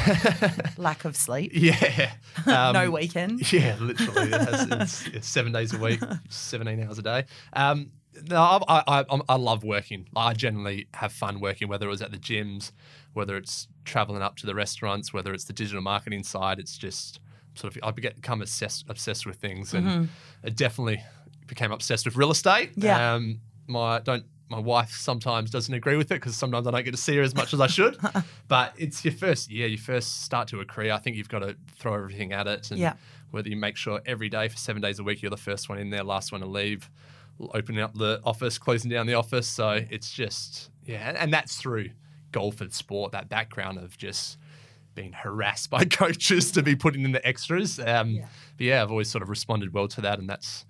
lack 0.77 1.05
of 1.05 1.15
sleep, 1.15 1.51
Yeah. 1.53 2.11
Um, 2.45 2.73
no 2.73 2.89
weekend. 2.91 3.51
Yeah, 3.53 3.75
literally. 3.79 4.29
It's, 4.31 5.05
it's 5.07 5.27
seven 5.27 5.51
days 5.51 5.73
a 5.73 5.77
week, 5.77 5.99
17 6.29 6.81
hours 6.83 6.97
a 6.97 7.01
day. 7.01 7.25
Um, 7.53 7.91
no, 8.29 8.37
I, 8.41 8.59
I, 8.67 9.05
I, 9.09 9.21
I 9.29 9.35
love 9.35 9.63
working. 9.63 10.07
I 10.15 10.33
generally 10.33 10.87
have 10.93 11.11
fun 11.11 11.39
working, 11.39 11.67
whether 11.67 11.85
it 11.85 11.89
was 11.89 12.01
at 12.01 12.11
the 12.11 12.17
gyms, 12.17 12.71
whether 13.13 13.37
it's 13.37 13.67
traveling 13.85 14.21
up 14.21 14.37
to 14.37 14.45
the 14.45 14.55
restaurants, 14.55 15.13
whether 15.13 15.33
it's 15.33 15.43
the 15.45 15.53
digital 15.53 15.81
marketing 15.81 16.23
side. 16.23 16.59
It's 16.59 16.77
just 16.77 17.19
sort 17.55 17.75
of, 17.75 17.83
I 17.83 17.91
become 17.91 18.41
obsessed, 18.41 18.85
obsessed 18.87 19.25
with 19.25 19.35
things 19.35 19.73
and 19.73 20.09
it 20.43 20.55
definitely 20.55 21.03
became 21.47 21.71
obsessed 21.71 22.05
with 22.05 22.15
real 22.15 22.31
estate. 22.31 22.71
Yeah. 22.75 23.15
Um, 23.15 23.41
my, 23.67 23.99
don't, 23.99 24.23
my 24.49 24.59
wife 24.59 24.91
sometimes 24.91 25.51
doesn't 25.51 25.73
agree 25.73 25.95
with 25.95 26.11
it 26.11 26.15
because 26.15 26.35
sometimes 26.35 26.65
I 26.67 26.71
don't 26.71 26.83
get 26.83 26.91
to 26.91 26.97
see 26.97 27.15
her 27.17 27.21
as 27.21 27.35
much 27.35 27.53
as 27.53 27.61
I 27.61 27.67
should. 27.67 27.97
but 28.47 28.73
it's 28.77 29.05
your 29.05 29.13
first 29.13 29.49
year, 29.51 29.67
you 29.67 29.77
first 29.77 30.23
start 30.23 30.47
to 30.49 30.59
a 30.59 30.65
career. 30.65 30.91
I 30.93 30.97
think 30.97 31.15
you've 31.15 31.29
got 31.29 31.39
to 31.39 31.55
throw 31.77 31.93
everything 31.93 32.33
at 32.33 32.47
it. 32.47 32.71
And 32.71 32.79
Yeah. 32.79 32.93
whether 33.31 33.47
you 33.49 33.55
make 33.57 33.77
sure 33.77 34.01
every 34.05 34.27
day 34.29 34.47
for 34.47 34.57
seven 34.57 34.81
days 34.81 34.97
a 34.99 35.03
week 35.03 35.21
you're 35.21 35.29
the 35.29 35.37
first 35.37 35.69
one 35.69 35.77
in 35.77 35.91
there, 35.91 36.03
last 36.03 36.31
one 36.31 36.41
to 36.41 36.47
leave, 36.47 36.89
opening 37.53 37.81
up 37.81 37.93
the 37.93 38.19
office, 38.25 38.57
closing 38.57 38.89
down 38.89 39.05
the 39.05 39.13
office. 39.13 39.47
So 39.47 39.85
it's 39.89 40.11
just 40.11 40.69
yeah, 40.85 41.07
and, 41.09 41.17
and 41.17 41.31
that's 41.33 41.55
through 41.57 41.91
golf 42.31 42.59
and 42.61 42.73
sport. 42.73 43.11
That 43.11 43.29
background 43.29 43.77
of 43.77 43.97
just 43.97 44.37
being 44.95 45.13
harassed 45.13 45.69
by 45.75 45.85
coaches 45.85 46.51
to 46.53 46.63
be 46.63 46.75
putting 46.75 47.03
in 47.03 47.11
the 47.11 47.25
extras. 47.27 47.79
Um, 47.79 48.09
Yeah. 48.11 48.25
But 48.57 48.65
yeah, 48.65 48.81
I've 48.81 48.89
always 48.91 49.09
sort 49.09 49.21
of 49.21 49.29
responded 49.29 49.73
well 49.73 49.87
to 49.89 50.01
that, 50.01 50.17
and 50.19 50.27
that's 50.27 50.65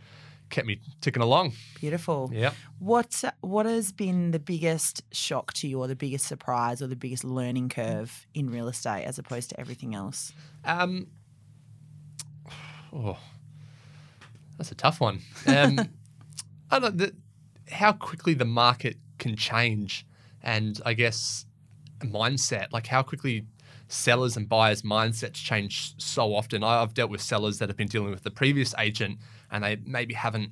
kept 0.49 0.67
me 0.67 0.79
ticking 1.01 1.21
along. 1.21 1.53
Beautiful. 1.79 2.29
Yeah. 2.33 2.51
What 2.79 3.23
what 3.41 3.65
has 3.65 3.91
been 3.91 4.31
the 4.31 4.39
biggest 4.39 5.03
shock 5.11 5.53
to 5.53 5.67
you, 5.67 5.79
or 5.79 5.87
the 5.87 5.95
biggest 5.95 6.25
surprise, 6.25 6.81
or 6.81 6.87
the 6.87 6.95
biggest 6.95 7.23
learning 7.23 7.69
curve 7.69 8.27
in 8.33 8.49
real 8.49 8.67
estate 8.67 9.05
as 9.05 9.19
opposed 9.19 9.49
to 9.51 9.59
everything 9.59 9.95
else? 9.95 10.33
Um, 10.65 11.07
oh, 12.93 13.17
that's 14.57 14.71
a 14.71 14.75
tough 14.75 14.99
one. 14.99 15.21
Um, 15.47 15.79
I 16.71 16.79
don't 16.79 16.95
know 16.97 17.05
the, 17.05 17.15
how 17.71 17.93
quickly 17.93 18.33
the 18.33 18.45
market 18.45 18.97
can 19.17 19.35
change, 19.35 20.05
and 20.41 20.79
I 20.85 20.93
guess 20.93 21.45
mindset, 21.99 22.71
like 22.71 22.87
how 22.87 23.03
quickly 23.03 23.45
sellers 23.89 24.37
and 24.37 24.47
buyers' 24.47 24.83
mindsets 24.83 25.33
change 25.33 25.93
so 25.97 26.33
often. 26.33 26.63
I've 26.63 26.93
dealt 26.93 27.09
with 27.09 27.21
sellers 27.21 27.57
that 27.59 27.67
have 27.67 27.75
been 27.75 27.87
dealing 27.87 28.11
with 28.11 28.23
the 28.23 28.31
previous 28.31 28.73
agent, 28.77 29.17
and 29.51 29.63
they 29.63 29.77
maybe 29.85 30.13
haven't 30.13 30.51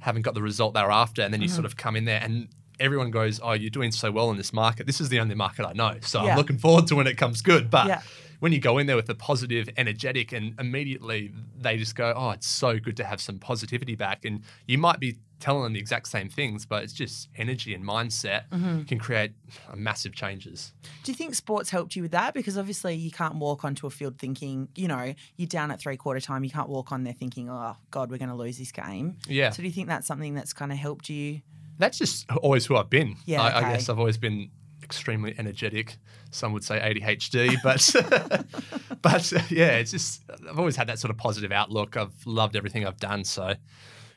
haven't 0.00 0.22
got 0.22 0.34
the 0.34 0.42
result 0.42 0.74
they're 0.74 0.90
after, 0.90 1.22
and 1.22 1.32
then 1.32 1.40
you 1.40 1.48
mm-hmm. 1.48 1.54
sort 1.54 1.66
of 1.66 1.76
come 1.76 1.94
in 1.94 2.04
there 2.04 2.20
and. 2.20 2.48
Everyone 2.78 3.10
goes, 3.10 3.40
Oh, 3.42 3.54
you're 3.54 3.70
doing 3.70 3.90
so 3.90 4.12
well 4.12 4.30
in 4.30 4.36
this 4.36 4.52
market. 4.52 4.86
This 4.86 5.00
is 5.00 5.08
the 5.08 5.18
only 5.18 5.34
market 5.34 5.64
I 5.64 5.72
know. 5.72 5.96
So 6.02 6.22
Yeah. 6.22 6.32
I'm 6.32 6.36
looking 6.36 6.58
forward 6.58 6.86
to 6.88 6.94
when 6.94 7.06
it 7.06 7.16
comes 7.16 7.40
good. 7.40 7.70
But 7.70 7.86
Yeah. 7.86 8.02
when 8.40 8.52
you 8.52 8.58
go 8.58 8.76
in 8.76 8.86
there 8.86 8.96
with 8.96 9.08
a 9.08 9.14
positive, 9.14 9.70
energetic, 9.78 10.32
and 10.32 10.54
immediately 10.60 11.32
they 11.58 11.78
just 11.78 11.94
go, 11.94 12.12
"Oh, 12.14 12.32
it's 12.32 12.46
so 12.46 12.78
good 12.78 12.94
to 12.98 13.04
have 13.04 13.18
some 13.18 13.38
positivity 13.38 13.94
back." 13.94 14.26
And 14.26 14.42
you 14.66 14.76
might 14.76 15.00
be 15.00 15.16
telling 15.38 15.62
them 15.64 15.72
the 15.74 15.78
exact 15.78 16.08
same 16.08 16.28
things, 16.30 16.64
but 16.64 16.82
it's 16.82 16.92
just 16.94 17.28
energy 17.36 17.74
and 17.74 17.84
mindset 17.84 18.48
Mm-hmm. 18.50 18.82
can 18.84 18.98
create 18.98 19.32
massive 19.74 20.14
changes. 20.14 20.72
Do 21.04 21.12
you 21.12 21.16
think 21.16 21.34
sports 21.34 21.68
helped 21.70 21.94
you 21.94 22.02
with 22.02 22.12
that? 22.12 22.32
Because 22.32 22.56
obviously 22.56 22.94
you 22.94 23.10
can't 23.10 23.34
walk 23.36 23.64
onto 23.64 23.86
a 23.86 23.90
field 23.90 24.18
thinking, 24.18 24.68
you 24.74 24.88
know, 24.88 25.14
you're 25.36 25.46
down 25.48 25.70
at 25.70 25.78
three 25.80 25.96
quarter 25.98 26.20
time. 26.20 26.42
You 26.44 26.50
can't 26.50 26.68
walk 26.70 26.90
on 26.92 27.04
there 27.04 27.12
thinking, 27.12 27.50
oh 27.50 27.76
God, 27.90 28.10
we're 28.10 28.16
going 28.18 28.30
to 28.30 28.34
lose 28.34 28.56
this 28.58 28.72
game. 28.72 29.16
Yeah, 29.28 29.50
So 29.50 29.62
do 29.62 29.68
you 29.68 29.72
think 29.74 29.88
that's 29.88 30.06
something 30.06 30.34
that's 30.34 30.52
kind 30.54 30.72
of 30.72 30.78
helped 30.78 31.08
you? 31.10 31.42
that's 31.78 31.98
just 31.98 32.30
always 32.30 32.64
who 32.64 32.74
I've 32.76 32.88
been. 32.88 33.16
Yeah, 33.26 33.42
I, 33.42 33.58
I 33.58 33.60
guess 33.72 33.90
I've 33.90 33.98
always 33.98 34.16
been 34.16 34.50
extremely 34.82 35.34
energetic. 35.36 35.98
Some 36.30 36.54
would 36.54 36.64
say 36.64 36.78
ADHD, 36.80 37.56
but 37.62 38.46
but 39.02 39.32
yeah, 39.50 39.72
it's 39.76 39.90
just 39.90 40.22
I've 40.48 40.58
always 40.58 40.76
had 40.76 40.86
that 40.88 40.98
sort 40.98 41.10
of 41.10 41.18
positive 41.18 41.52
outlook. 41.52 41.96
I've 41.98 42.14
loved 42.24 42.56
everything 42.56 42.86
I've 42.86 42.96
done, 42.98 43.24
so. 43.24 43.54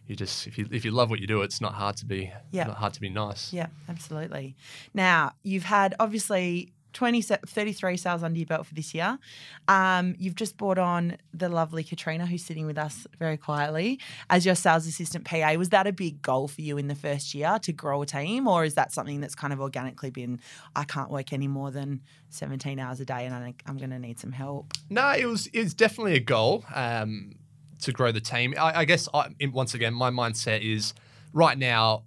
You 0.09 0.15
just 0.15 0.47
if 0.47 0.57
you 0.57 0.67
if 0.71 0.83
you 0.83 0.91
love 0.91 1.09
what 1.11 1.19
you 1.19 1.27
do, 1.27 1.41
it's 1.43 1.61
not 1.61 1.75
hard 1.75 1.95
to 1.97 2.05
be 2.05 2.31
Yeah. 2.51 2.65
not 2.65 2.77
hard 2.77 2.93
to 2.93 3.01
be 3.01 3.09
nice. 3.09 3.53
Yeah, 3.53 3.67
absolutely. 3.87 4.55
Now 4.93 5.33
you've 5.43 5.65
had 5.65 5.93
obviously 5.99 6.73
20, 6.93 7.21
33 7.21 7.97
sales 7.97 8.23
under 8.23 8.39
your 8.39 8.47
belt 8.47 8.65
for 8.65 8.73
this 8.73 8.95
year. 8.95 9.19
Um, 9.67 10.15
you've 10.17 10.33
just 10.33 10.57
brought 10.57 10.79
on 10.79 11.17
the 11.31 11.47
lovely 11.47 11.83
Katrina, 11.83 12.25
who's 12.25 12.43
sitting 12.43 12.65
with 12.65 12.79
us 12.79 13.05
very 13.19 13.37
quietly 13.37 13.99
as 14.31 14.43
your 14.43 14.55
sales 14.55 14.87
assistant 14.87 15.23
PA. 15.23 15.53
Was 15.55 15.69
that 15.69 15.85
a 15.85 15.93
big 15.93 16.23
goal 16.23 16.47
for 16.47 16.61
you 16.61 16.79
in 16.79 16.87
the 16.87 16.95
first 16.95 17.35
year 17.35 17.59
to 17.61 17.71
grow 17.71 18.01
a 18.01 18.07
team, 18.07 18.47
or 18.47 18.65
is 18.65 18.73
that 18.73 18.91
something 18.91 19.21
that's 19.21 19.35
kind 19.35 19.53
of 19.53 19.61
organically 19.61 20.09
been? 20.09 20.39
I 20.75 20.83
can't 20.83 21.11
work 21.11 21.31
any 21.31 21.47
more 21.47 21.69
than 21.69 22.01
seventeen 22.29 22.79
hours 22.79 22.99
a 22.99 23.05
day, 23.05 23.27
and 23.27 23.35
I, 23.35 23.53
I'm 23.67 23.77
going 23.77 23.91
to 23.91 23.99
need 23.99 24.19
some 24.19 24.31
help. 24.31 24.73
No, 24.89 25.11
it 25.11 25.25
was 25.25 25.47
it's 25.53 25.75
definitely 25.75 26.15
a 26.15 26.19
goal 26.19 26.65
um, 26.73 27.35
to 27.81 27.91
grow 27.91 28.11
the 28.11 28.21
team. 28.21 28.53
I, 28.59 28.79
I 28.79 28.85
guess 28.85 29.07
I, 29.13 29.29
once 29.51 29.73
again, 29.73 29.93
my 29.93 30.09
mindset 30.11 30.61
is 30.61 30.93
right 31.33 31.57
now. 31.57 32.03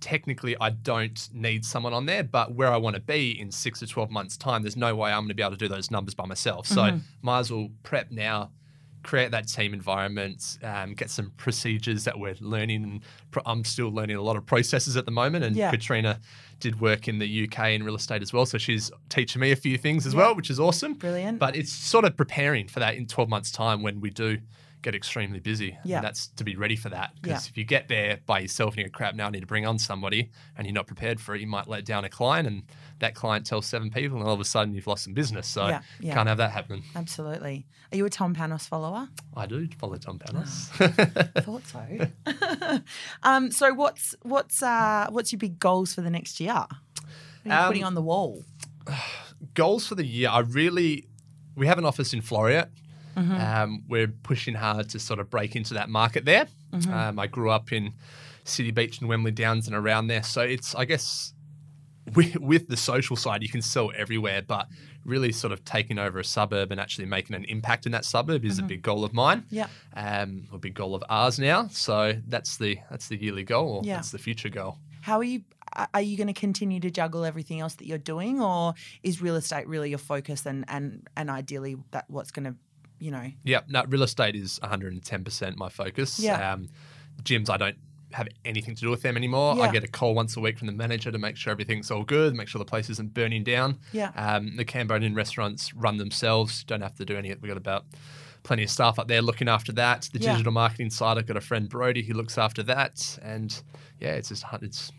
Technically, 0.00 0.56
I 0.58 0.70
don't 0.70 1.28
need 1.34 1.62
someone 1.62 1.92
on 1.92 2.06
there, 2.06 2.24
but 2.24 2.54
where 2.54 2.68
I 2.72 2.78
want 2.78 2.96
to 2.96 3.02
be 3.02 3.38
in 3.38 3.50
six 3.52 3.80
to 3.80 3.86
twelve 3.86 4.10
months' 4.10 4.38
time, 4.38 4.62
there's 4.62 4.76
no 4.76 4.96
way 4.96 5.10
I'm 5.12 5.20
going 5.24 5.28
to 5.28 5.34
be 5.34 5.42
able 5.42 5.50
to 5.52 5.58
do 5.58 5.68
those 5.68 5.90
numbers 5.90 6.14
by 6.14 6.24
myself. 6.24 6.66
So, 6.66 6.80
might 7.20 7.40
as 7.40 7.52
well 7.52 7.68
prep 7.82 8.10
now, 8.10 8.50
create 9.02 9.30
that 9.32 9.46
team 9.46 9.74
environment, 9.74 10.56
um, 10.62 10.94
get 10.94 11.10
some 11.10 11.32
procedures 11.36 12.04
that 12.04 12.18
we're 12.18 12.34
learning. 12.40 12.82
And 12.84 13.02
I'm 13.44 13.62
still 13.62 13.88
learning 13.92 14.16
a 14.16 14.22
lot 14.22 14.36
of 14.36 14.46
processes 14.46 14.96
at 14.96 15.04
the 15.04 15.10
moment. 15.10 15.44
And 15.44 15.54
Yeah. 15.54 15.70
Katrina 15.70 16.18
did 16.60 16.80
work 16.80 17.06
in 17.06 17.18
the 17.18 17.44
UK 17.44 17.72
in 17.72 17.82
real 17.82 17.94
estate 17.94 18.22
as 18.22 18.32
well, 18.32 18.46
so 18.46 18.56
she's 18.56 18.90
teaching 19.10 19.40
me 19.40 19.50
a 19.52 19.56
few 19.56 19.76
things 19.76 20.06
as 20.06 20.14
well, 20.14 20.34
which 20.34 20.48
is 20.48 20.58
awesome. 20.58 20.94
Brilliant. 20.94 21.38
But 21.38 21.56
it's 21.56 21.72
sort 21.72 22.06
of 22.06 22.16
preparing 22.16 22.68
for 22.68 22.80
that 22.80 22.94
in 22.94 23.06
12 23.06 23.28
months' 23.28 23.50
time 23.50 23.82
when 23.82 24.00
we 24.00 24.08
do 24.08 24.38
get 24.82 24.94
extremely 24.94 25.40
busy. 25.40 25.76
Yeah. 25.84 25.96
And 25.98 26.04
that's 26.06 26.28
to 26.28 26.44
be 26.44 26.56
ready 26.56 26.76
for 26.76 26.88
that. 26.88 27.10
Because 27.20 27.44
Yeah. 27.46 27.50
if 27.50 27.56
you 27.58 27.64
get 27.64 27.88
there 27.88 28.20
by 28.26 28.40
yourself 28.40 28.74
and 28.74 28.78
you 28.78 28.84
go, 28.84 28.90
crap, 28.90 29.14
now 29.14 29.26
I 29.26 29.30
need 29.30 29.40
to 29.40 29.46
bring 29.46 29.66
on 29.66 29.78
somebody 29.78 30.30
and 30.56 30.66
you're 30.66 30.74
not 30.74 30.86
prepared 30.86 31.20
for 31.20 31.34
it, 31.34 31.40
you 31.40 31.46
might 31.46 31.68
let 31.68 31.84
down 31.84 32.04
a 32.04 32.08
client 32.08 32.46
and 32.48 32.62
that 33.00 33.14
client 33.14 33.44
tells 33.46 33.66
seven 33.66 33.90
people 33.90 34.18
and 34.18 34.26
all 34.26 34.34
of 34.34 34.40
a 34.40 34.44
sudden 34.44 34.74
you've 34.74 34.86
lost 34.86 35.04
some 35.04 35.12
business. 35.14 35.46
So 35.46 35.66
Yeah, 35.68 35.82
yeah. 36.00 36.14
can't 36.14 36.28
have 36.28 36.38
that 36.38 36.50
happen. 36.52 36.82
Absolutely. 36.96 37.66
Are 37.92 37.96
you 37.96 38.04
a 38.06 38.10
Tom 38.10 38.34
Panos 38.34 38.68
follower? 38.68 39.08
I 39.36 39.46
do 39.46 39.68
follow 39.78 39.96
Tom 39.96 40.18
Panos. 40.18 40.70
I 41.36 41.40
thought 41.40 41.66
so. 41.66 42.80
um, 43.22 43.50
so 43.50 43.74
what's 43.74 44.14
what's 44.22 44.62
uh, 44.62 45.08
what's 45.10 45.32
your 45.32 45.38
big 45.38 45.58
goals 45.58 45.94
for 45.94 46.00
the 46.00 46.10
next 46.10 46.40
year? 46.40 46.54
What 46.54 46.66
are 47.44 47.48
you 47.48 47.52
Um, 47.52 47.66
putting 47.68 47.84
on 47.84 47.94
the 47.94 48.02
wall? 48.02 48.44
Goals 49.54 49.86
for 49.86 49.94
the 49.94 50.04
year. 50.04 50.28
I 50.28 50.40
really, 50.40 51.06
we 51.56 51.66
have 51.66 51.78
an 51.78 51.84
office 51.86 52.12
in 52.12 52.20
Floreat. 52.20 52.68
Mm-hmm. 53.16 53.34
Um, 53.34 53.84
we're 53.88 54.08
pushing 54.08 54.54
hard 54.54 54.88
to 54.90 54.98
sort 54.98 55.20
of 55.20 55.30
break 55.30 55.56
into 55.56 55.74
that 55.74 55.88
market 55.88 56.24
there. 56.24 56.46
Mm-hmm. 56.72 56.92
Um, 56.92 57.18
I 57.18 57.26
grew 57.26 57.50
up 57.50 57.72
in 57.72 57.92
City 58.44 58.70
Beach 58.70 59.00
and 59.00 59.08
Wembley 59.08 59.32
Downs 59.32 59.66
and 59.66 59.76
around 59.76 60.06
there. 60.06 60.22
So 60.22 60.42
it's, 60.42 60.74
I 60.74 60.84
guess, 60.84 61.32
with, 62.14 62.36
with 62.36 62.68
the 62.68 62.76
social 62.76 63.16
side, 63.16 63.42
you 63.42 63.48
can 63.48 63.62
sell 63.62 63.90
everywhere, 63.96 64.42
but 64.42 64.68
really 65.04 65.32
sort 65.32 65.52
of 65.52 65.64
taking 65.64 65.98
over 65.98 66.18
a 66.18 66.24
suburb 66.24 66.70
and 66.70 66.80
actually 66.80 67.06
making 67.06 67.34
an 67.34 67.44
impact 67.44 67.86
in 67.86 67.92
that 67.92 68.04
suburb 68.04 68.44
is 68.44 68.58
a 68.58 68.62
big 68.62 68.82
goal 68.82 69.04
of 69.04 69.12
mine. 69.12 69.44
Yeah. 69.50 69.66
Um, 69.94 70.46
a 70.52 70.58
big 70.58 70.74
goal 70.74 70.94
of 70.94 71.02
ours 71.08 71.38
now. 71.38 71.68
So 71.68 72.14
that's 72.28 72.56
the 72.58 72.78
that's 72.90 73.08
the 73.08 73.16
yearly 73.16 73.42
goal, 73.44 73.76
or 73.76 73.82
Yeah. 73.84 73.96
that's 73.96 74.10
the 74.10 74.18
future 74.18 74.48
goal. 74.50 74.78
How 75.02 75.18
are 75.18 75.24
you? 75.24 75.42
Are 75.94 76.00
you 76.02 76.16
going 76.16 76.26
to 76.26 76.32
continue 76.32 76.80
to 76.80 76.90
juggle 76.90 77.24
everything 77.24 77.60
else 77.60 77.76
that 77.76 77.86
you're 77.86 77.96
doing, 77.96 78.42
or 78.42 78.74
is 79.02 79.22
real 79.22 79.36
estate 79.36 79.68
really 79.68 79.88
your 79.90 79.98
focus? 79.98 80.44
And 80.44 80.64
and 80.68 81.08
and 81.16 81.30
ideally, 81.30 81.76
that 81.92 82.04
what's 82.08 82.30
going 82.32 82.44
to, 82.44 82.54
you 83.00 83.10
know, 83.10 83.30
Yeah, 83.44 83.60
no, 83.68 83.84
real 83.88 84.02
estate 84.02 84.36
is 84.36 84.60
110% 84.62 85.56
my 85.56 85.68
focus. 85.68 86.20
Yeah. 86.20 86.52
Um, 86.52 86.68
gyms, 87.22 87.50
I 87.50 87.56
don't 87.56 87.76
have 88.12 88.28
anything 88.44 88.74
to 88.74 88.80
do 88.80 88.90
with 88.90 89.02
them 89.02 89.16
anymore. 89.16 89.54
Yeah. 89.56 89.62
I 89.64 89.70
get 89.72 89.84
a 89.84 89.88
call 89.88 90.14
once 90.14 90.36
a 90.36 90.40
week 90.40 90.58
from 90.58 90.66
the 90.66 90.72
manager 90.72 91.10
to 91.12 91.18
make 91.18 91.36
sure 91.36 91.50
everything's 91.52 91.90
all 91.90 92.02
good, 92.04 92.34
make 92.34 92.48
sure 92.48 92.58
the 92.58 92.64
place 92.64 92.90
isn't 92.90 93.14
burning 93.14 93.44
down. 93.44 93.78
Yeah. 93.92 94.10
Um, 94.16 94.56
the 94.56 94.64
Cambodian 94.64 95.14
restaurants 95.14 95.72
run 95.74 95.96
themselves, 95.96 96.64
don't 96.64 96.80
have 96.80 96.94
to 96.96 97.04
do 97.04 97.16
any. 97.16 97.28
We've 97.28 97.42
got 97.48 97.56
about 97.56 97.84
plenty 98.42 98.64
of 98.64 98.70
staff 98.70 98.98
up 98.98 99.06
there 99.06 99.22
looking 99.22 99.48
after 99.48 99.70
that. 99.72 100.08
The 100.12 100.18
Yeah. 100.18 100.32
digital 100.32 100.52
marketing 100.52 100.90
side, 100.90 101.18
I've 101.18 101.26
got 101.26 101.36
a 101.36 101.40
friend, 101.40 101.68
Brody, 101.68 102.02
who 102.02 102.14
looks 102.14 102.36
after 102.36 102.62
that. 102.64 103.18
And 103.22 103.62
yeah, 104.00 104.14
it's 104.14 104.30
just, 104.30 104.44
it's 104.62 104.90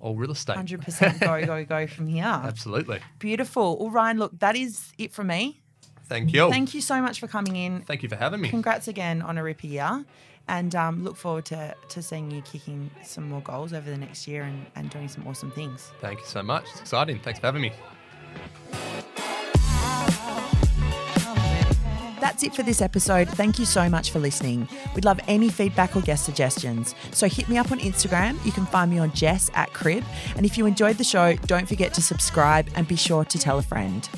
all 0.00 0.16
real 0.16 0.30
estate. 0.32 0.56
hundred 0.56 0.82
percent 0.82 1.20
go 1.20 1.44
go 1.44 1.64
go 1.64 1.86
from 1.86 2.06
here? 2.08 2.24
Absolutely. 2.44 3.00
Beautiful. 3.18 3.78
Well, 3.78 3.90
Ryan, 3.90 4.18
look, 4.18 4.38
that 4.40 4.56
is 4.56 4.92
it 4.98 5.12
from 5.12 5.26
me. 5.28 5.60
Thank 6.08 6.32
you. 6.32 6.50
Thank 6.50 6.74
you 6.74 6.80
so 6.80 7.00
much 7.02 7.20
for 7.20 7.28
coming 7.28 7.56
in. 7.56 7.82
Thank 7.82 8.02
you 8.02 8.08
for 8.08 8.16
having 8.16 8.40
me. 8.40 8.48
Congrats 8.48 8.88
again 8.88 9.22
on 9.22 9.38
a 9.38 9.42
ripper 9.42 9.66
year. 9.66 10.04
And 10.50 10.74
um, 10.74 11.04
look 11.04 11.16
forward 11.16 11.44
to, 11.46 11.74
to 11.90 12.02
seeing 12.02 12.30
you 12.30 12.40
kicking 12.40 12.90
some 13.04 13.28
more 13.28 13.42
goals 13.42 13.74
over 13.74 13.90
the 13.90 13.98
next 13.98 14.26
year 14.26 14.44
and, 14.44 14.64
and 14.76 14.88
doing 14.88 15.08
some 15.08 15.26
awesome 15.26 15.50
things. 15.50 15.92
Thank 16.00 16.20
you 16.20 16.26
so 16.26 16.42
much. 16.42 16.64
It's 16.70 16.80
exciting. 16.80 17.20
Thanks 17.20 17.38
for 17.38 17.46
having 17.46 17.60
me. 17.60 17.72
That's 22.20 22.42
it 22.42 22.54
for 22.54 22.62
this 22.62 22.80
episode. 22.80 23.28
Thank 23.28 23.58
you 23.58 23.64
so 23.64 23.88
much 23.88 24.10
for 24.10 24.20
listening. 24.20 24.68
We'd 24.94 25.04
love 25.04 25.20
any 25.28 25.50
feedback 25.50 25.94
or 25.94 26.00
guest 26.00 26.24
suggestions. 26.24 26.94
So 27.12 27.28
hit 27.28 27.48
me 27.48 27.58
up 27.58 27.70
on 27.70 27.78
Instagram. 27.80 28.44
You 28.44 28.52
can 28.52 28.64
find 28.66 28.90
me 28.90 28.98
on 28.98 29.12
Jess 29.12 29.50
at 29.54 29.72
Crib. 29.74 30.04
And 30.34 30.46
if 30.46 30.56
you 30.56 30.64
enjoyed 30.64 30.96
the 30.96 31.04
show, 31.04 31.34
don't 31.46 31.68
forget 31.68 31.92
to 31.94 32.02
subscribe 32.02 32.68
and 32.74 32.88
be 32.88 32.96
sure 32.96 33.24
to 33.24 33.38
tell 33.38 33.58
a 33.58 33.62
friend. 33.62 34.08